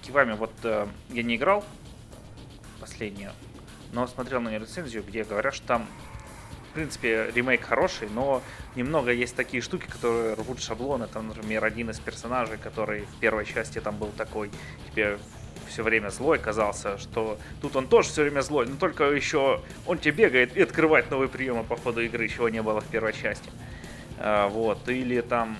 Кивами 0.01 0.33
вот 0.33 0.53
э, 0.63 0.87
я 1.09 1.23
не 1.23 1.35
играл 1.35 1.63
последнюю, 2.79 3.31
но 3.91 4.07
смотрел 4.07 4.41
на 4.41 4.57
рецензию, 4.57 5.03
где 5.03 5.23
говорят, 5.23 5.53
что 5.53 5.67
там 5.67 5.87
в 6.69 6.73
принципе, 6.79 7.31
ремейк 7.33 7.63
хороший, 7.63 8.07
но 8.09 8.43
немного 8.75 9.11
есть 9.11 9.35
такие 9.35 9.61
штуки, 9.61 9.87
которые 9.87 10.35
рвут 10.35 10.61
шаблоны. 10.61 11.07
Там, 11.07 11.29
например, 11.29 11.65
один 11.65 11.89
из 11.89 11.99
персонажей, 11.99 12.59
который 12.59 13.05
в 13.05 13.19
первой 13.19 13.45
части 13.45 13.79
там 13.79 13.97
был 13.97 14.09
такой, 14.15 14.51
тебе 14.91 15.17
все 15.67 15.81
время 15.81 16.09
злой 16.09 16.37
казался, 16.37 16.97
что 16.97 17.39
тут 17.61 17.75
он 17.75 17.87
тоже 17.87 18.09
все 18.09 18.21
время 18.21 18.41
злой, 18.41 18.67
но 18.67 18.75
только 18.75 19.05
еще 19.05 19.61
он 19.85 19.97
тебе 19.97 20.25
бегает 20.25 20.55
и 20.55 20.61
открывает 20.61 21.09
новые 21.09 21.29
приемы 21.29 21.63
по 21.63 21.75
ходу 21.75 22.01
игры, 22.01 22.27
чего 22.27 22.47
не 22.49 22.61
было 22.61 22.79
в 22.79 22.85
первой 22.85 23.13
части. 23.13 23.49
А, 24.19 24.47
вот, 24.47 24.87
или 24.87 25.21
там 25.21 25.57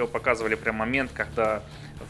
еще 0.00 0.06
показывали 0.06 0.54
прям 0.54 0.76
момент, 0.76 1.10
когда 1.12 1.62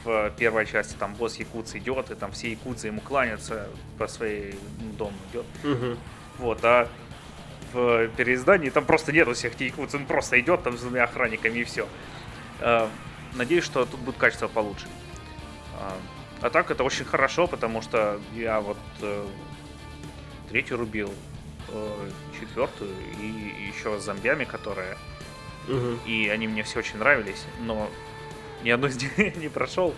в 0.05 0.31
первой 0.39 0.67
части 0.67 0.95
там 0.95 1.15
босс 1.15 1.37
Якутс 1.37 1.75
идет, 1.75 2.11
и 2.11 2.15
там 2.15 2.31
все 2.33 2.51
Якутсы 2.51 2.87
ему 2.87 3.01
кланяются 3.01 3.69
по 3.99 4.07
своей 4.07 4.55
ну, 4.81 4.93
дому 4.93 5.17
идет. 5.33 5.47
Угу. 5.65 5.97
Вот, 6.39 6.65
а 6.65 6.89
в 7.73 8.09
переиздании 8.17 8.71
там 8.71 8.85
просто 8.85 9.13
нету 9.13 9.35
всех 9.35 9.55
этих 9.55 9.77
Якутс, 9.77 9.95
он 9.95 10.07
просто 10.07 10.39
идет 10.41 10.63
там 10.63 10.77
с 10.79 10.81
двумя 10.81 11.05
охранниками 11.05 11.59
и 11.59 11.65
все. 11.65 11.89
А, 12.61 12.89
надеюсь, 13.35 13.65
что 13.65 13.85
тут 13.85 14.01
будет 14.01 14.17
качество 14.17 14.49
получше. 14.49 14.87
А, 15.79 15.97
а 16.41 16.51
так 16.51 16.71
это 16.71 16.85
очень 16.85 17.05
хорошо, 17.05 17.47
потому 17.47 17.83
что 17.83 18.21
я 18.35 18.61
вот 18.61 18.79
э, 19.03 19.27
третью 20.49 20.79
рубил, 20.79 21.13
э, 21.69 22.11
четвертую 22.39 22.91
и 23.21 23.67
еще 23.69 23.99
с 23.99 24.05
зомбями, 24.05 24.45
которые... 24.45 24.97
Угу. 25.69 26.07
И 26.07 26.29
они 26.29 26.49
мне 26.49 26.63
все 26.63 26.79
очень 26.79 26.99
нравились, 26.99 27.45
но 27.61 27.91
ни 28.63 28.71
одну 28.71 28.89
из 28.89 28.97
них 29.01 29.37
не 29.37 29.49
прошел. 29.49 29.95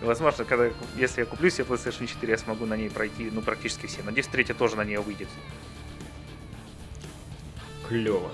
И, 0.00 0.04
возможно, 0.04 0.44
когда, 0.44 0.70
если 0.96 1.20
я 1.20 1.26
куплю 1.26 1.50
себе 1.50 1.64
PlayStation 1.64 2.06
4, 2.06 2.32
я 2.32 2.38
смогу 2.38 2.66
на 2.66 2.76
ней 2.76 2.90
пройти, 2.90 3.30
ну, 3.30 3.40
практически 3.40 3.86
все. 3.86 4.02
Надеюсь, 4.02 4.26
третья 4.26 4.54
тоже 4.54 4.76
на 4.76 4.84
нее 4.84 5.00
выйдет. 5.00 5.28
Клево. 7.88 8.32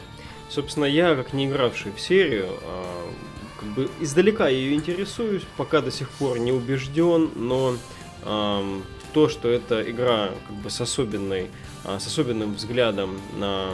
Собственно, 0.48 0.86
я, 0.86 1.14
как 1.14 1.32
не 1.32 1.46
игравший 1.46 1.92
в 1.92 2.00
серию, 2.00 2.48
а, 2.62 3.12
как 3.60 3.68
бы 3.70 3.90
издалека 4.00 4.48
ее 4.48 4.74
интересуюсь, 4.74 5.42
пока 5.56 5.80
до 5.80 5.90
сих 5.90 6.08
пор 6.10 6.38
не 6.38 6.52
убежден, 6.52 7.30
но 7.36 7.76
ам, 8.24 8.82
то, 9.12 9.28
что 9.28 9.48
это 9.48 9.88
игра 9.90 10.30
как 10.46 10.56
бы 10.56 10.70
с 10.70 10.80
особенной, 10.80 11.50
а, 11.84 11.98
с 11.98 12.06
особенным 12.06 12.54
взглядом 12.54 13.20
на 13.36 13.72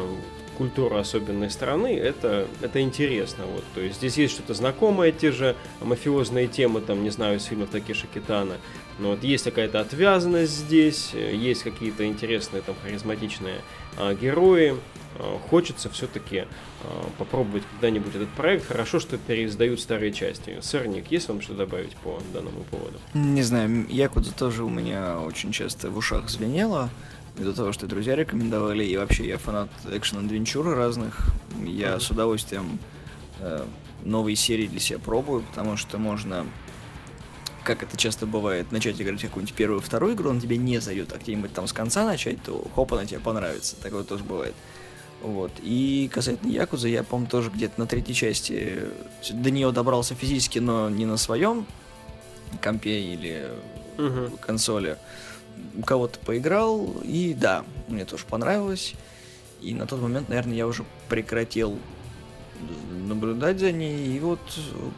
культуру 0.56 0.96
особенной 0.96 1.50
страны, 1.50 1.96
это, 1.96 2.46
это 2.60 2.80
интересно. 2.80 3.44
Вот. 3.46 3.64
То 3.74 3.80
есть 3.80 3.96
здесь 3.96 4.16
есть 4.16 4.34
что-то 4.34 4.54
знакомое, 4.54 5.12
те 5.12 5.32
же 5.32 5.56
мафиозные 5.80 6.46
темы, 6.46 6.80
там, 6.80 7.02
не 7.02 7.10
знаю, 7.10 7.38
из 7.38 7.44
фильмов 7.44 7.70
Такеши 7.70 8.06
Китана. 8.12 8.56
Но 8.98 9.10
вот 9.10 9.24
есть 9.24 9.44
какая-то 9.44 9.80
отвязанность 9.80 10.52
здесь, 10.52 11.12
есть 11.14 11.62
какие-то 11.62 12.06
интересные, 12.06 12.62
там, 12.62 12.76
харизматичные 12.82 13.60
а, 13.96 14.14
герои. 14.14 14.76
А, 15.16 15.38
хочется 15.50 15.90
все-таки 15.90 16.44
а, 16.82 17.10
попробовать 17.18 17.64
когда-нибудь 17.72 18.14
этот 18.14 18.28
проект. 18.30 18.66
Хорошо, 18.66 19.00
что 19.00 19.18
переиздают 19.18 19.80
старые 19.80 20.12
части. 20.12 20.58
Сырник, 20.60 21.10
есть 21.10 21.28
вам 21.28 21.40
что 21.40 21.54
добавить 21.54 21.96
по 21.96 22.20
данному 22.32 22.62
поводу? 22.70 22.98
Не 23.14 23.42
знаю, 23.42 23.86
Якудза 23.88 24.32
тоже 24.32 24.64
у 24.64 24.70
меня 24.70 25.20
очень 25.20 25.52
часто 25.52 25.90
в 25.90 25.96
ушах 25.96 26.28
звенело 26.30 26.90
из-за 27.36 27.52
того, 27.52 27.72
что 27.72 27.86
друзья 27.86 28.14
рекомендовали, 28.14 28.84
и 28.84 28.96
вообще 28.96 29.26
я 29.26 29.38
фанат 29.38 29.68
экшен-адвенчуры 29.84 30.74
разных. 30.74 31.32
Я 31.64 31.94
mm-hmm. 31.94 32.00
с 32.00 32.10
удовольствием 32.10 32.78
э, 33.40 33.64
новые 34.04 34.36
серии 34.36 34.66
для 34.66 34.80
себя 34.80 34.98
пробую, 34.98 35.42
потому 35.42 35.76
что 35.76 35.98
можно, 35.98 36.46
как 37.64 37.82
это 37.82 37.96
часто 37.96 38.26
бывает, 38.26 38.70
начать 38.70 39.00
играть 39.00 39.20
какую-нибудь 39.20 39.54
первую, 39.54 39.80
вторую 39.80 40.14
игру, 40.14 40.30
он 40.30 40.40
тебе 40.40 40.56
не 40.56 40.78
зайдет, 40.78 41.12
а 41.12 41.18
где-нибудь 41.18 41.52
там 41.52 41.66
с 41.66 41.72
конца 41.72 42.04
начать, 42.04 42.40
то 42.42 42.64
хоп, 42.74 42.92
она 42.92 43.04
тебе 43.04 43.20
понравится. 43.20 43.76
Такое 43.82 44.04
тоже 44.04 44.22
бывает. 44.22 44.54
Вот. 45.22 45.52
И 45.62 46.10
касательно 46.12 46.50
Якуза, 46.50 46.86
я, 46.86 47.02
по-моему, 47.02 47.30
тоже 47.30 47.50
где-то 47.50 47.80
на 47.80 47.86
третьей 47.86 48.14
части 48.14 48.80
до 49.30 49.50
нее 49.50 49.72
добрался 49.72 50.14
физически, 50.14 50.58
но 50.58 50.90
не 50.90 51.06
на 51.06 51.16
своем 51.16 51.66
компе 52.62 53.00
или 53.00 53.48
угу. 53.96 54.36
консоли 54.36 54.98
у 55.76 55.82
кого-то 55.82 56.18
поиграл, 56.20 56.94
и 57.02 57.34
да, 57.34 57.64
мне 57.88 58.04
тоже 58.04 58.24
понравилось. 58.28 58.94
И 59.60 59.74
на 59.74 59.86
тот 59.86 60.00
момент, 60.00 60.28
наверное, 60.28 60.54
я 60.54 60.66
уже 60.66 60.84
прекратил 61.08 61.78
наблюдать 63.06 63.58
за 63.58 63.72
ней, 63.72 64.16
и 64.16 64.20
вот 64.20 64.40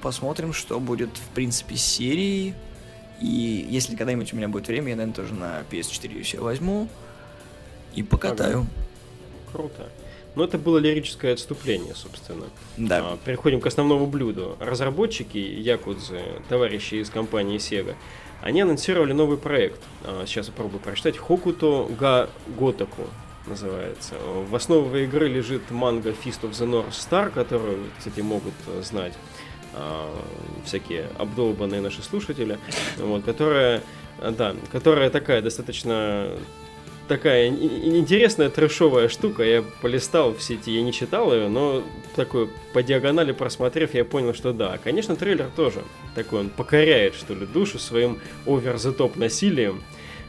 посмотрим, 0.02 0.52
что 0.52 0.78
будет, 0.80 1.10
в 1.16 1.34
принципе, 1.34 1.76
с 1.76 1.82
серией. 1.82 2.54
И 3.20 3.66
если 3.70 3.96
когда-нибудь 3.96 4.32
у 4.32 4.36
меня 4.36 4.48
будет 4.48 4.68
время, 4.68 4.90
я, 4.90 4.96
наверное, 4.96 5.14
тоже 5.14 5.34
на 5.34 5.62
PS4 5.70 6.12
ее 6.12 6.24
себе 6.24 6.42
возьму 6.42 6.88
и 7.94 8.02
покатаю. 8.02 8.60
Ага. 8.60 8.68
Круто. 9.52 9.88
Но 10.34 10.44
это 10.44 10.58
было 10.58 10.76
лирическое 10.76 11.32
отступление, 11.32 11.94
собственно. 11.94 12.44
Да. 12.76 12.98
А, 12.98 13.18
переходим 13.24 13.60
к 13.60 13.66
основному 13.66 14.06
блюду. 14.06 14.56
Разработчики 14.60 15.38
Якудзы, 15.38 16.20
товарищи 16.50 16.96
из 16.96 17.08
компании 17.08 17.56
Sega, 17.56 17.94
они 18.42 18.60
анонсировали 18.60 19.12
новый 19.12 19.38
проект. 19.38 19.80
А, 20.04 20.24
сейчас 20.26 20.46
попробую 20.46 20.80
прочитать. 20.80 21.16
Хокуто 21.16 21.86
Га 21.98 22.28
Готаку 22.46 23.02
называется. 23.46 24.14
В 24.48 24.54
основе 24.54 25.04
игры 25.04 25.28
лежит 25.28 25.70
манга 25.70 26.10
Fist 26.10 26.42
of 26.42 26.50
the 26.50 26.68
North 26.68 26.90
Star, 26.90 27.30
которую, 27.30 27.86
кстати, 27.98 28.20
могут 28.20 28.54
знать 28.82 29.14
а, 29.74 30.10
всякие 30.64 31.08
обдолбанные 31.18 31.80
наши 31.80 32.02
слушатели, 32.02 32.58
вот, 32.98 33.24
которая, 33.24 33.82
да, 34.20 34.54
которая 34.72 35.10
такая 35.10 35.42
достаточно 35.42 36.30
такая 37.08 37.48
интересная 37.48 38.50
трэшовая 38.50 39.08
штука. 39.08 39.42
Я 39.42 39.64
полистал 39.80 40.34
в 40.34 40.42
сети, 40.42 40.72
я 40.72 40.82
не 40.82 40.92
читал 40.92 41.32
ее, 41.32 41.48
но 41.48 41.82
такой 42.14 42.48
по 42.72 42.82
диагонали 42.82 43.32
просмотрев, 43.32 43.94
я 43.94 44.04
понял, 44.04 44.34
что 44.34 44.52
да. 44.52 44.78
Конечно, 44.82 45.16
трейлер 45.16 45.50
тоже 45.54 45.82
такой, 46.14 46.40
он 46.40 46.50
покоряет, 46.50 47.14
что 47.14 47.34
ли, 47.34 47.46
душу 47.46 47.78
своим 47.78 48.20
овер 48.46 48.76
the 48.76 48.92
топ 48.92 49.16
насилием. 49.16 49.82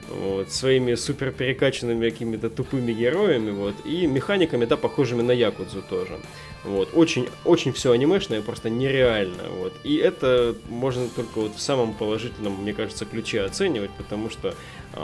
Вот, 0.10 0.54
своими 0.54 0.96
супер 0.96 1.34
перекачанными 1.34 2.10
какими-то 2.10 2.50
тупыми 2.50 2.94
героями, 2.94 3.52
вот, 3.52 3.76
и 3.84 4.08
механиками, 4.08 4.64
да, 4.64 4.78
похожими 4.78 5.22
на 5.22 5.34
Якудзу 5.34 5.82
тоже. 5.82 6.18
Вот, 6.64 6.92
очень, 6.94 7.28
очень 7.44 7.74
все 7.74 7.92
анимешное, 7.92 8.42
просто 8.42 8.70
нереально, 8.70 9.50
вот. 9.60 9.74
И 9.84 9.98
это 9.98 10.56
можно 10.70 11.10
только 11.10 11.40
вот 11.42 11.56
в 11.56 11.60
самом 11.60 11.94
положительном, 11.94 12.62
мне 12.62 12.74
кажется, 12.74 13.04
ключе 13.04 13.42
оценивать, 13.42 13.92
потому 13.98 14.30
что 14.30 14.56
э, 14.94 15.00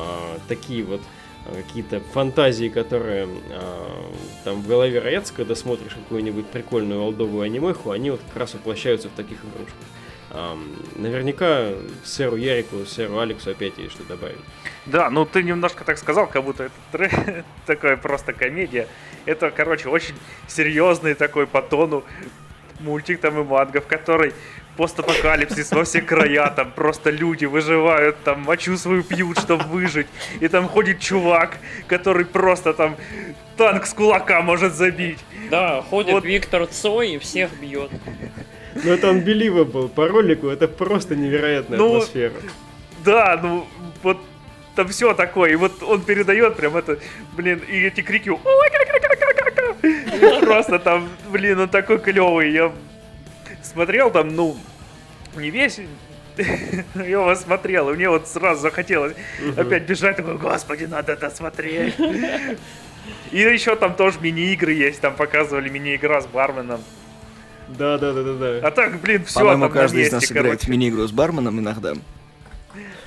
такие 0.47 0.85
вот 0.85 1.01
какие-то 1.51 1.99
фантазии, 1.99 2.69
которые 2.69 3.27
э, 3.49 3.59
там 4.43 4.61
в 4.61 4.67
голове 4.67 4.99
роятся, 4.99 5.33
когда 5.33 5.55
смотришь 5.55 5.93
какую-нибудь 5.93 6.47
прикольную 6.47 7.01
олдовую 7.01 7.43
анимеху, 7.43 7.91
они 7.91 8.11
вот 8.11 8.21
как 8.27 8.37
раз 8.37 8.53
воплощаются 8.53 9.09
в 9.09 9.11
таких 9.11 9.39
игрушках. 9.39 9.75
Э, 10.31 10.55
наверняка 10.95 11.69
сэру 12.03 12.37
Ярику, 12.37 12.85
сэру 12.85 13.19
Алексу 13.19 13.51
опять 13.51 13.77
есть 13.77 13.91
что 13.91 14.03
добавить. 14.03 14.37
Да, 14.85 15.09
ну 15.09 15.25
ты 15.25 15.43
немножко 15.43 15.83
так 15.83 15.97
сказал, 15.97 16.27
как 16.27 16.43
будто 16.43 16.63
это 16.63 16.73
трек, 16.91 17.11
такая 17.65 17.97
просто 17.97 18.33
комедия. 18.33 18.87
Это, 19.25 19.51
короче, 19.51 19.89
очень 19.89 20.15
серьезный 20.47 21.13
такой 21.13 21.45
по 21.47 21.61
тону 21.61 22.03
мультик 22.79 23.19
там 23.19 23.39
и 23.39 23.43
манга, 23.43 23.81
в 23.81 23.87
которой 23.87 24.33
постапокалипсис 24.75 25.71
во 25.71 25.83
все 25.83 26.01
края, 26.01 26.51
там 26.55 26.71
просто 26.71 27.09
люди 27.09 27.45
выживают, 27.45 28.17
там 28.23 28.41
мочу 28.41 28.77
свою 28.77 29.03
пьют, 29.03 29.39
чтобы 29.39 29.63
выжить, 29.65 30.07
и 30.39 30.47
там 30.47 30.67
ходит 30.67 30.99
чувак, 30.99 31.57
который 31.87 32.25
просто 32.25 32.73
там 32.73 32.95
танк 33.57 33.85
с 33.85 33.93
кулака 33.93 34.41
может 34.41 34.73
забить. 34.73 35.19
Да, 35.49 35.81
ходит 35.81 36.13
вот. 36.13 36.25
Виктор 36.25 36.65
Цой 36.67 37.13
и 37.13 37.17
всех 37.19 37.51
бьет. 37.59 37.91
Ну 38.75 38.91
это 38.91 39.13
был 39.13 39.87
по 39.89 40.07
ролику, 40.07 40.47
это 40.47 40.67
просто 40.67 41.15
невероятная 41.15 41.77
ну, 41.77 41.97
атмосфера. 41.97 42.33
Да, 43.05 43.39
ну 43.41 43.67
вот 44.01 44.17
там 44.75 44.87
все 44.87 45.13
такое, 45.13 45.51
и 45.51 45.55
вот 45.55 45.83
он 45.83 46.01
передает 46.01 46.55
прям 46.55 46.75
это, 46.75 46.97
блин, 47.33 47.61
и 47.69 47.83
эти 47.83 48.01
крики, 48.01 48.31
просто 50.41 50.79
там, 50.79 51.09
блин, 51.29 51.59
он 51.59 51.69
такой 51.69 51.99
клевый, 51.99 52.51
я 52.51 52.71
смотрел 53.73 54.11
там, 54.11 54.35
ну, 54.35 54.57
не 55.35 55.49
весь, 55.49 55.79
я 56.95 57.03
его 57.03 57.35
смотрел, 57.35 57.89
и 57.89 57.95
мне 57.95 58.09
вот 58.09 58.27
сразу 58.27 58.61
захотелось 58.61 59.13
опять 59.57 59.83
бежать, 59.83 60.17
такой, 60.17 60.37
господи, 60.37 60.85
надо 60.85 61.13
это 61.13 61.29
смотреть. 61.29 61.95
И 63.31 63.39
еще 63.39 63.75
там 63.75 63.95
тоже 63.95 64.19
мини-игры 64.21 64.73
есть, 64.73 65.01
там 65.01 65.15
показывали 65.15 65.69
мини-игра 65.69 66.21
с 66.21 66.27
барменом. 66.27 66.81
Да, 67.67 67.97
да, 67.97 68.13
да, 68.13 68.23
да, 68.23 68.33
да. 68.33 68.67
А 68.67 68.71
так, 68.71 68.99
блин, 69.01 69.25
все 69.25 69.39
По-моему, 69.39 69.69
каждый 69.69 70.01
из 70.01 70.11
месте, 70.11 70.15
нас 70.15 70.31
играет 70.31 70.61
в 70.61 70.65
короче. 70.65 70.71
мини-игру 70.71 71.07
с 71.07 71.11
барменом 71.11 71.59
иногда. 71.59 71.93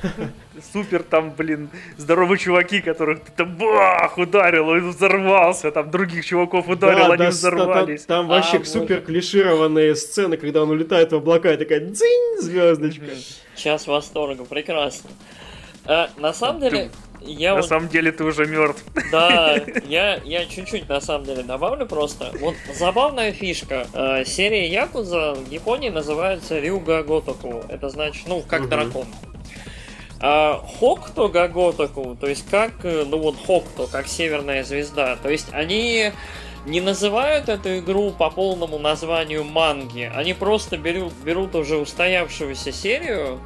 Супер 0.72 1.02
там, 1.02 1.32
блин, 1.32 1.68
здоровые 1.96 2.38
чуваки, 2.38 2.80
которых 2.80 3.20
ты 3.20 3.32
там 3.32 3.56
бах, 3.56 4.16
ударил, 4.18 4.68
он 4.68 4.90
взорвался, 4.90 5.70
там 5.70 5.90
других 5.90 6.24
чуваков 6.24 6.68
ударил, 6.68 7.06
Да, 7.08 7.12
они 7.14 7.16
да, 7.24 7.28
взорвались. 7.30 8.04
Там, 8.04 8.26
там 8.26 8.28
вообще 8.28 8.58
А, 8.58 8.64
супер 8.64 9.00
клишированные 9.00 9.94
сцены, 9.96 10.36
когда 10.36 10.62
он 10.62 10.70
улетает 10.70 11.12
в 11.12 11.16
облака 11.16 11.52
и 11.52 11.56
такая 11.56 11.80
дзинь, 11.80 12.40
звездочка. 12.40 13.04
Час 13.54 13.86
восторга, 13.86 14.44
прекрасно. 14.44 15.10
А, 15.84 16.08
на 16.16 16.32
самом 16.32 16.60
деле, 16.60 16.90
я 17.20 17.50
На 17.54 17.60
вот 17.60 17.68
самом 17.68 17.88
деле 17.88 18.12
ты 18.12 18.24
уже 18.24 18.46
мертв. 18.46 18.82
Да, 19.12 19.56
я, 19.86 20.16
я 20.24 20.46
чуть-чуть 20.46 20.88
на 20.88 21.00
самом 21.00 21.24
деле 21.26 21.42
добавлю 21.42 21.86
просто. 21.86 22.32
Вот 22.40 22.54
забавная 22.74 23.32
фишка. 23.32 23.86
Э, 23.92 24.24
серия 24.24 24.68
Якуза 24.68 25.34
в 25.34 25.50
Японии 25.50 25.90
называется 25.90 26.58
Рюга 26.58 27.02
Готоку. 27.02 27.64
Это 27.68 27.88
значит, 27.88 28.26
ну, 28.26 28.42
как 28.42 28.62
Мгм. 28.62 28.70
дракон. 28.70 29.06
А 30.20 30.62
Хокто 30.78 31.28
Гаготаку, 31.28 32.16
то 32.18 32.26
есть 32.26 32.48
как, 32.48 32.72
э, 32.84 33.04
ну 33.06 33.18
вот 33.18 33.36
Хокто, 33.46 33.86
как 33.86 34.06
северная 34.08 34.64
звезда. 34.64 35.16
То 35.16 35.28
есть 35.28 35.48
они 35.52 36.12
не 36.64 36.80
называют 36.80 37.48
эту 37.48 37.78
игру 37.78 38.10
по 38.10 38.30
полному 38.30 38.78
названию 38.78 39.44
манги. 39.44 40.10
Они 40.14 40.32
просто 40.32 40.76
берут, 40.76 41.12
берут 41.24 41.54
уже 41.54 41.76
устоявшуюся 41.76 42.72
серию, 42.72 43.40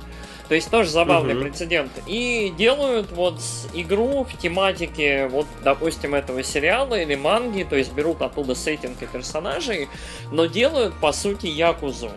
то 0.49 0.55
есть 0.55 0.71
тоже 0.71 0.91
забавный 0.91 1.35
Мгм. 1.35 1.43
прецедент. 1.45 1.93
И 2.07 2.53
делают 2.57 3.12
вот 3.12 3.41
игру 3.75 4.25
в 4.25 4.37
тематике, 4.39 5.27
вот, 5.29 5.47
допустим, 5.62 6.14
этого 6.14 6.43
сериала 6.43 6.95
или 6.95 7.14
манги, 7.14 7.62
то 7.62 7.77
есть 7.77 7.93
берут 7.93 8.23
оттуда 8.23 8.55
сеттинг 8.55 9.01
и 9.03 9.07
персонажей, 9.07 9.89
но 10.33 10.47
делают, 10.47 10.95
по 10.95 11.12
сути, 11.12 11.47
Якузу. 11.47 12.11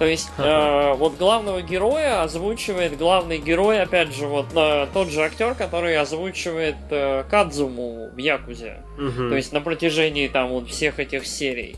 То 0.00 0.06
есть, 0.06 0.30
э, 0.38 0.94
вот 0.94 1.18
главного 1.18 1.60
героя 1.60 2.22
озвучивает 2.22 2.96
главный 2.96 3.36
герой, 3.36 3.82
опять 3.82 4.14
же, 4.14 4.26
вот 4.26 4.46
э, 4.56 4.86
тот 4.94 5.08
же 5.10 5.20
актер, 5.22 5.54
который 5.54 5.94
озвучивает 5.98 6.76
э, 6.88 7.22
Кадзуму 7.30 8.08
в 8.14 8.16
Якузе. 8.16 8.78
Мгм. 8.96 9.28
То 9.28 9.36
есть 9.36 9.52
на 9.52 9.60
протяжении 9.60 10.26
там 10.26 10.48
вот 10.48 10.70
всех 10.70 10.98
этих 11.00 11.26
серий. 11.26 11.76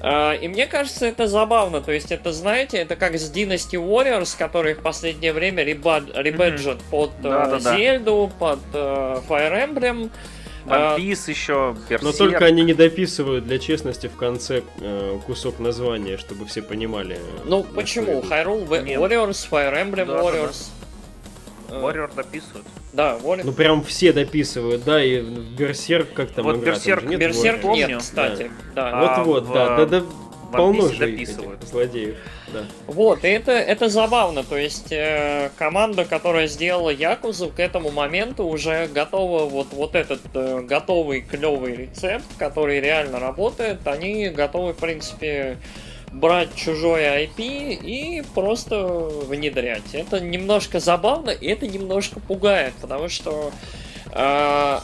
А, 0.00 0.32
И 0.32 0.48
мне 0.48 0.66
кажется, 0.66 1.06
это 1.06 1.28
забавно. 1.28 1.80
То 1.80 1.92
есть, 1.92 2.10
это, 2.10 2.32
знаете, 2.32 2.78
это 2.78 2.96
как 2.96 3.14
с 3.14 3.30
Dynasty 3.32 3.78
Warriors, 3.78 4.36
которые 4.36 4.74
в 4.74 4.80
последнее 4.80 5.32
время 5.32 5.62
реба- 5.62 6.02
ребэджат 6.20 6.80
под 6.90 7.10
э, 7.20 7.22
Да-да-да. 7.22 7.76
Зельду, 7.76 8.28
под 8.40 8.58
э, 8.74 9.20
Fire 9.28 9.68
Emblem. 9.68 10.10
А, 10.66 10.96
One 10.96 11.00
Piece 11.00 11.30
еще, 11.30 11.76
Берсерк. 11.88 12.02
Но 12.02 12.12
только 12.12 12.44
они 12.44 12.62
не 12.62 12.74
дописывают 12.74 13.44
для 13.46 13.58
честности 13.58 14.06
в 14.06 14.16
конце 14.16 14.62
э, 14.80 15.18
кусок 15.26 15.58
названия, 15.58 16.16
чтобы 16.18 16.46
все 16.46 16.62
понимали. 16.62 17.16
э, 17.16 17.40
Ну, 17.44 17.64
почему? 17.64 18.20
Hyrule 18.22 18.82
Нет. 18.84 19.00
Warriors, 19.00 19.48
Fire 19.50 19.74
Emblem 19.74 20.06
Да-да-да. 20.06 20.22
Warriors. 20.22 20.68
Э, 21.68 21.80
Warrior 21.80 22.14
дописывают. 22.14 22.66
Да, 22.92 23.16
Warriors. 23.22 23.42
Ну 23.44 23.52
прям 23.52 23.82
все 23.82 24.12
дописывают, 24.12 24.84
да, 24.84 25.02
и 25.02 25.20
в 25.20 25.56
Берсерк 25.56 26.12
как 26.12 26.30
там 26.30 26.44
Вот 26.44 26.56
игра, 26.56 26.74
там 26.74 26.82
Берсерк- 26.82 27.06
нет 27.06 27.18
Берсерк 27.20 27.64
нет, 27.64 27.98
кстати. 28.00 28.50
Да. 28.74 28.90
А 28.92 29.16
Вот-вот, 29.24 29.44
в, 29.46 29.52
да, 29.54 29.76
да, 29.78 29.86
да, 29.86 30.02
One 30.52 30.56
полно 30.56 30.88
же 30.88 30.98
дописывают. 30.98 31.60
этих 31.60 31.68
злодеев, 31.68 32.16
да. 32.52 32.64
Вот, 32.86 33.24
и 33.24 33.28
это, 33.28 33.52
это 33.52 33.88
забавно, 33.88 34.44
то 34.44 34.56
есть 34.56 34.92
э, 34.92 35.50
команда, 35.56 36.04
которая 36.04 36.46
сделала 36.46 36.90
Якузу, 36.90 37.48
к 37.48 37.60
этому 37.60 37.90
моменту 37.90 38.44
уже 38.44 38.86
готова 38.86 39.44
вот, 39.44 39.68
вот 39.72 39.94
этот 39.94 40.20
э, 40.34 40.62
готовый 40.62 41.22
клевый 41.22 41.74
рецепт, 41.74 42.26
который 42.38 42.80
реально 42.80 43.18
работает, 43.18 43.86
они 43.86 44.28
готовы, 44.28 44.72
в 44.72 44.76
принципе, 44.76 45.58
брать 46.12 46.54
чужое 46.54 47.24
IP 47.24 47.38
и 47.82 48.22
просто 48.34 48.86
внедрять. 48.86 49.94
Это 49.94 50.20
немножко 50.20 50.78
забавно, 50.78 51.30
и 51.30 51.46
это 51.46 51.66
немножко 51.66 52.20
пугает, 52.20 52.74
потому 52.80 53.08
что 53.08 53.50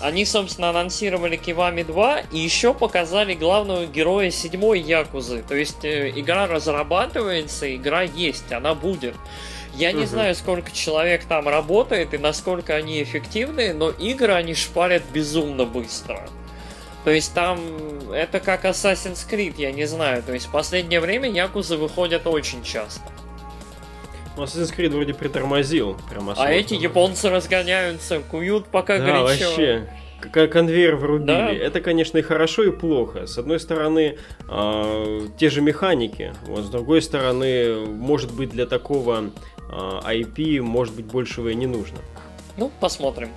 они, 0.00 0.24
собственно, 0.24 0.70
анонсировали 0.70 1.36
Кивами 1.36 1.82
2 1.82 2.20
и 2.32 2.38
еще 2.38 2.72
показали 2.72 3.34
главного 3.34 3.84
героя 3.86 4.30
седьмой 4.30 4.80
Якузы. 4.80 5.42
То 5.46 5.54
есть 5.54 5.84
э, 5.84 6.10
игра 6.16 6.46
разрабатывается, 6.46 7.74
игра 7.74 8.02
есть, 8.02 8.50
она 8.52 8.74
будет. 8.74 9.14
Я 9.74 9.92
не 9.92 10.00
Мгм. 10.00 10.06
знаю, 10.08 10.34
сколько 10.34 10.72
человек 10.72 11.24
там 11.24 11.46
работает 11.46 12.14
и 12.14 12.18
насколько 12.18 12.74
они 12.74 13.02
эффективны, 13.02 13.74
но 13.74 13.90
игры 13.90 14.32
они 14.32 14.54
шпарят 14.54 15.02
безумно 15.12 15.64
быстро. 15.66 16.26
То 17.04 17.10
есть 17.10 17.32
там 17.34 17.60
это 18.12 18.40
как 18.40 18.64
Assassin's 18.64 19.26
Creed, 19.30 19.54
я 19.58 19.72
не 19.72 19.84
знаю. 19.84 20.22
То 20.22 20.32
есть 20.32 20.46
в 20.46 20.50
последнее 20.50 21.00
время 21.00 21.30
Якузы 21.30 21.76
выходят 21.76 22.26
очень 22.26 22.62
часто. 22.64 23.02
Ну, 24.38 24.44
Assassin's 24.44 24.72
Creed 24.74 24.90
вроде 24.90 25.14
притормозил. 25.14 25.96
Прям 26.08 26.30
А 26.36 26.50
эти 26.52 26.74
японцы 26.74 27.28
разгоняются, 27.28 28.20
куют 28.20 28.66
пока 28.68 28.98
Да, 28.98 29.04
горячо. 29.04 29.46
вообще. 29.46 29.88
Как 30.20 30.52
конвейер 30.52 30.94
врубили. 30.96 31.26
Да. 31.26 31.52
Это, 31.52 31.80
конечно, 31.80 32.18
и 32.18 32.22
хорошо, 32.22 32.62
и 32.64 32.70
плохо. 32.70 33.26
С 33.26 33.36
одной 33.38 33.58
стороны, 33.58 34.16
а, 34.48 35.26
те 35.38 35.50
же 35.50 35.60
механики. 35.60 36.34
Вот, 36.46 36.64
с 36.64 36.68
другой 36.68 37.02
стороны, 37.02 37.84
может 37.86 38.32
быть, 38.32 38.50
для 38.50 38.66
такого 38.66 39.30
а, 39.70 40.00
IP, 40.12 40.60
может 40.60 40.94
быть, 40.94 41.06
большего 41.06 41.48
и 41.48 41.54
не 41.56 41.66
нужно. 41.66 41.98
Ну, 42.56 42.70
посмотрим. 42.80 43.30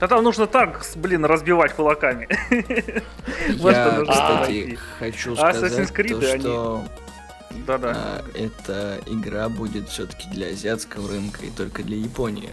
Да 0.00 0.08
там 0.08 0.22
нужно 0.24 0.46
так, 0.48 0.82
с- 0.84 0.96
блин, 0.96 1.24
разбивать 1.24 1.72
кулаками. 1.74 2.28
Я, 3.48 4.04
кстати, 4.08 4.78
хочу 4.98 5.34
А 5.38 5.52
сказать 5.52 5.88
что 6.40 6.82
Да-да. 7.66 7.92
а, 7.94 8.24
эта 8.34 9.00
игра 9.06 9.48
будет 9.48 9.88
все-таки 9.88 10.28
для 10.30 10.48
азиатского 10.48 11.08
рынка 11.08 11.44
и 11.46 11.50
только 11.50 11.82
для 11.82 11.96
Японии. 11.96 12.50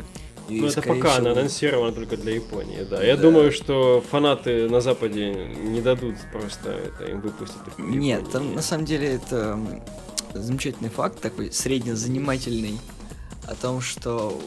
И, 0.48 0.62
Ну, 0.62 0.68
это 0.68 0.82
пока 0.82 1.10
всего, 1.12 1.30
она 1.30 1.32
анонсирована 1.32 1.92
только 1.92 2.18
для 2.18 2.34
Японии, 2.36 2.84
да. 2.90 3.04
Я 3.04 3.16
Да. 3.16 3.22
думаю, 3.24 3.52
что 3.52 4.04
фанаты 4.10 4.68
на 4.68 4.82
Западе 4.82 5.32
не 5.34 5.80
дадут 5.82 6.16
просто 6.32 6.70
это 6.72 7.06
им 7.12 7.22
выпустить. 7.22 7.58
Нет, 7.78 8.32
там 8.32 8.56
на 8.56 8.62
самом 8.64 8.86
деле 8.86 9.14
это 9.16 9.60
замечательный 10.34 10.90
факт, 10.90 11.22
такой 11.22 11.52
среднезанимательный, 11.52 12.80
о 13.48 13.56
том, 13.56 13.82
что 13.82 14.40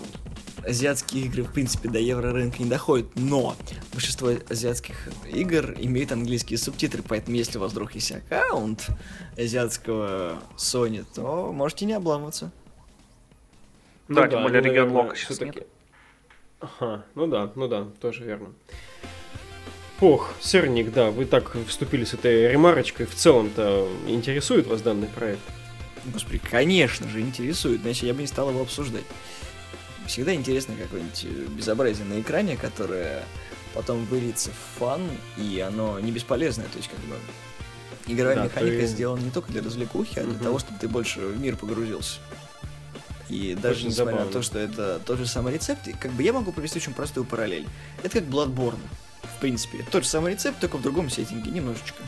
азиатские 0.66 1.24
игры, 1.24 1.42
в 1.42 1.52
принципе, 1.52 1.88
до 1.88 1.98
еврорынка 1.98 2.62
не 2.62 2.68
доходят, 2.68 3.06
но 3.14 3.56
большинство 3.92 4.30
азиатских 4.48 5.08
игр 5.32 5.74
имеют 5.78 6.12
английские 6.12 6.58
субтитры, 6.58 7.02
поэтому 7.02 7.36
если 7.36 7.58
у 7.58 7.60
вас 7.60 7.72
вдруг 7.72 7.94
есть 7.94 8.12
аккаунт 8.12 8.86
азиатского 9.36 10.42
Sony, 10.56 11.04
то 11.14 11.52
можете 11.52 11.84
не 11.86 11.94
обламываться. 11.94 12.50
Да, 14.08 14.28
тем 14.28 14.42
более 14.42 14.60
ну, 14.62 14.68
регион 14.68 14.92
лока 14.92 15.16
сейчас 15.16 15.36
всё-таки- 15.36 15.60
нет. 15.60 15.68
Ага, 16.60 17.04
ну 17.14 17.26
да, 17.26 17.50
ну 17.54 17.68
да, 17.68 17.86
тоже 18.00 18.24
верно. 18.24 18.52
Ох, 20.00 20.32
Сырник, 20.40 20.92
да, 20.92 21.10
вы 21.10 21.26
так 21.26 21.56
вступили 21.68 22.04
с 22.04 22.14
этой 22.14 22.50
ремарочкой. 22.50 23.06
В 23.06 23.14
целом-то 23.14 23.88
интересует 24.08 24.66
вас 24.66 24.82
данный 24.82 25.06
проект? 25.06 25.40
Господи, 26.06 26.40
конечно 26.50 27.08
же, 27.08 27.20
интересует, 27.20 27.84
иначе 27.84 28.08
я 28.08 28.14
бы 28.14 28.20
не 28.20 28.26
стал 28.26 28.50
его 28.50 28.62
обсуждать. 28.62 29.04
Всегда 30.06 30.34
интересно 30.34 30.74
какое-нибудь 30.76 31.24
э, 31.24 31.28
безобразие 31.56 32.04
на 32.06 32.20
экране, 32.20 32.56
которое 32.56 33.24
потом 33.74 34.04
выльется 34.06 34.50
в 34.50 34.78
фан, 34.78 35.00
и 35.38 35.58
оно 35.60 35.98
не 36.00 36.10
бесполезное, 36.12 36.66
то 36.66 36.76
есть 36.76 36.90
как 36.90 36.98
бы 37.00 37.16
игровая 38.06 38.36
Да, 38.36 38.44
механика 38.44 38.78
ты- 38.78 38.86
сделана 38.86 39.20
не 39.20 39.30
только 39.30 39.50
для 39.52 39.62
развлекухи, 39.62 40.18
а 40.18 40.24
для 40.24 40.34
Мгм. 40.34 40.42
того, 40.44 40.58
чтобы 40.58 40.78
ты 40.78 40.88
больше 40.88 41.20
в 41.20 41.40
мир 41.40 41.56
погрузился. 41.56 42.18
И 43.28 43.54
даже 43.54 43.76
Очень 43.78 43.88
несмотря 43.88 44.12
забавно. 44.12 44.26
на 44.26 44.32
то, 44.32 44.42
что 44.42 44.58
это 44.58 45.00
тот 45.06 45.18
же 45.18 45.26
самый 45.26 45.54
рецепт, 45.54 45.88
как 45.98 46.10
бы 46.12 46.22
я 46.22 46.32
могу 46.34 46.52
провести 46.52 46.78
очень 46.78 46.92
простую 46.92 47.24
параллель. 47.24 47.66
Это 48.02 48.20
как 48.20 48.28
Bloodborne, 48.28 48.78
в 49.22 49.40
принципе. 49.40 49.86
Тот 49.90 50.02
же 50.02 50.08
самый 50.10 50.32
рецепт, 50.32 50.60
только 50.60 50.76
в 50.76 50.82
другом 50.82 51.08
сеттинге, 51.08 51.50
немножечко. 51.50 52.02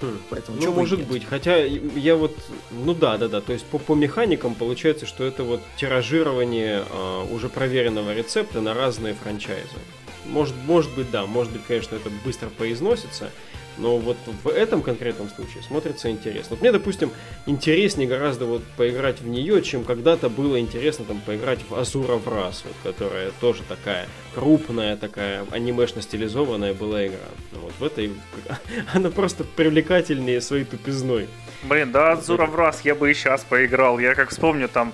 Хм. 0.00 0.18
Поэтому 0.28 0.58
Ну, 0.60 0.72
может 0.72 0.98
нет. 1.00 1.08
быть. 1.08 1.24
Хотя 1.24 1.56
я 1.56 2.16
вот, 2.16 2.36
ну 2.70 2.92
да, 2.94 3.16
да, 3.16 3.28
да. 3.28 3.40
То 3.40 3.52
есть 3.52 3.64
по, 3.64 3.78
по 3.78 3.94
механикам 3.94 4.54
получается, 4.54 5.06
что 5.06 5.24
это 5.24 5.42
вот 5.42 5.60
тиражирование 5.76 6.84
а, 6.90 7.24
уже 7.24 7.48
проверенного 7.48 8.14
рецепта 8.14 8.60
на 8.60 8.74
разные 8.74 9.14
франчайзы. 9.14 9.78
Может, 10.26 10.54
может 10.66 10.94
быть, 10.94 11.10
да, 11.10 11.24
может 11.24 11.52
быть, 11.52 11.62
конечно, 11.66 11.96
это 11.96 12.10
быстро 12.24 12.48
поизносится, 12.48 13.30
но 13.78 13.98
вот 13.98 14.16
в 14.42 14.48
этом 14.48 14.82
конкретном 14.82 15.28
случае 15.28 15.62
смотрится 15.62 16.10
интересно. 16.10 16.50
Вот 16.50 16.60
мне, 16.60 16.72
допустим, 16.72 17.10
интереснее 17.46 18.08
гораздо 18.08 18.46
вот 18.46 18.62
поиграть 18.76 19.20
в 19.20 19.26
нее, 19.26 19.62
чем 19.62 19.84
когда-то 19.84 20.28
было 20.28 20.58
интересно 20.58 21.04
там 21.04 21.20
поиграть 21.20 21.60
в 21.68 21.74
Азура 21.74 22.16
в 22.16 22.28
раз, 22.28 22.64
вот, 22.64 22.74
которая 22.82 23.30
тоже 23.40 23.62
такая 23.68 24.08
крупная, 24.34 24.96
такая 24.96 25.44
анимешно-стилизованная 25.50 26.74
была 26.74 27.06
игра. 27.06 27.18
Ну, 27.52 27.60
вот 27.60 27.72
в 27.78 27.84
этой 27.84 28.12
она 28.94 29.10
просто 29.10 29.44
привлекательнее 29.44 30.40
своей 30.40 30.64
тупизной. 30.64 31.28
Блин, 31.64 31.92
да, 31.92 32.12
Азура 32.12 32.46
в 32.46 32.54
раз 32.54 32.80
я 32.82 32.94
бы 32.94 33.10
и 33.10 33.14
сейчас 33.14 33.44
поиграл. 33.44 33.98
Я 33.98 34.14
как 34.14 34.30
вспомню, 34.30 34.68
там 34.68 34.92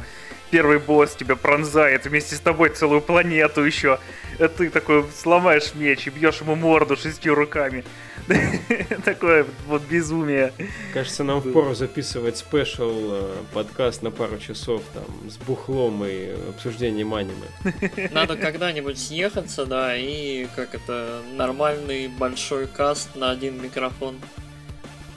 первый 0.53 0.79
босс 0.79 1.15
тебя 1.15 1.35
пронзает 1.35 2.05
вместе 2.05 2.37
с 2.37 2.41
тобой 2.41 2.69
целую 2.69 3.01
планету 3.01 3.63
еще. 3.65 3.99
А 4.39 4.49
ты 4.49 4.69
такой 4.69 5.05
сломаешь 5.17 5.75
меч 5.75 6.07
и 6.07 6.11
бьешь 6.11 6.41
ему 6.41 6.55
морду 6.55 6.97
шестью 6.97 7.35
руками. 7.35 7.85
Такое 9.05 9.47
вот 9.67 9.83
безумие. 9.83 10.53
Кажется, 10.93 11.25
нам 11.25 11.41
впору 11.41 11.75
записывать 11.75 12.37
спешл 12.37 12.93
э, 12.93 13.35
подкаст 13.53 14.03
на 14.03 14.11
пару 14.11 14.39
часов 14.39 14.83
там 14.95 15.31
с 15.31 15.37
бухлом 15.39 16.05
и 16.05 16.35
обсуждением 16.49 17.15
аниме. 17.15 17.49
Надо 18.13 18.37
когда-нибудь 18.37 18.99
съехаться, 18.99 19.67
да, 19.67 19.97
и 19.97 20.47
как 20.57 20.75
это, 20.75 21.23
нормальный 21.35 22.09
большой 22.09 22.67
каст 22.67 23.15
на 23.15 23.31
один 23.31 23.63
микрофон. 23.63 24.17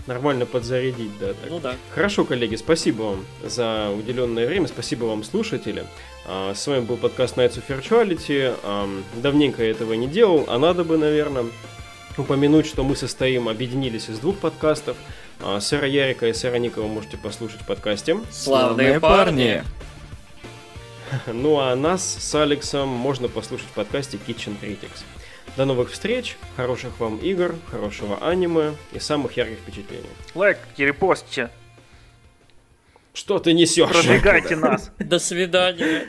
Нормально 0.08 0.46
подзарядить, 0.46 1.18
да. 1.20 1.28
Так. 1.28 1.50
Ну 1.50 1.60
да. 1.60 1.76
Хорошо, 1.90 2.26
коллеги, 2.26 2.56
спасибо 2.56 3.02
вам 3.04 3.26
за 3.44 3.90
уделенное 3.90 4.46
время, 4.46 4.68
спасибо 4.68 5.06
вам, 5.06 5.24
слушатели. 5.24 5.86
А, 6.28 6.54
С 6.54 6.68
вами 6.68 6.82
был 6.82 6.98
подкаст 6.98 7.38
Nights 7.38 7.60
of 7.60 7.64
Virtuality. 7.68 8.56
Давненько 9.16 9.64
я 9.64 9.72
этого 9.72 9.94
не 9.94 10.08
делал, 10.08 10.46
а 10.48 10.60
надо 10.60 10.84
бы, 10.84 10.98
наверное, 10.98 11.46
упомянуть, 12.18 12.66
что 12.66 12.84
мы 12.84 12.96
состоим, 12.96 13.50
объединились 13.50 14.10
из 14.10 14.20
двух 14.20 14.38
подкастов. 14.40 14.98
А, 15.42 15.60
Сэра 15.60 15.88
Ярика 15.88 16.28
и 16.28 16.34
Сэра 16.34 16.56
Ника 16.58 16.82
вы 16.82 16.88
можете 16.88 17.18
послушать 17.18 17.62
в 17.62 17.66
подкасте. 17.66 18.18
Славные 18.32 19.00
парни. 19.00 19.64
Ну 21.28 21.60
а 21.60 21.76
нас 21.76 22.04
с 22.04 22.34
Алексом 22.36 22.90
можно 22.90 23.28
послушать 23.30 23.68
в 23.68 23.72
подкасте 23.74 24.18
Kitchen 24.28 24.56
Critics. 24.60 25.04
До 25.56 25.66
новых 25.66 25.92
встреч, 25.92 26.36
хороших 26.58 27.00
вам 27.00 27.18
игр, 27.18 27.56
хорошего 27.70 28.18
аниме 28.28 28.74
и 28.92 29.00
самых 29.00 29.38
ярких 29.38 29.60
впечатлений. 29.60 30.10
Лайк, 30.34 30.58
репостите, 30.78 31.52
Что 33.14 33.38
ты 33.40 33.54
несешь? 33.54 33.88
продвигайте 33.92 34.56
нас. 34.58 34.92
До 34.98 35.20
свидания. 35.20 36.08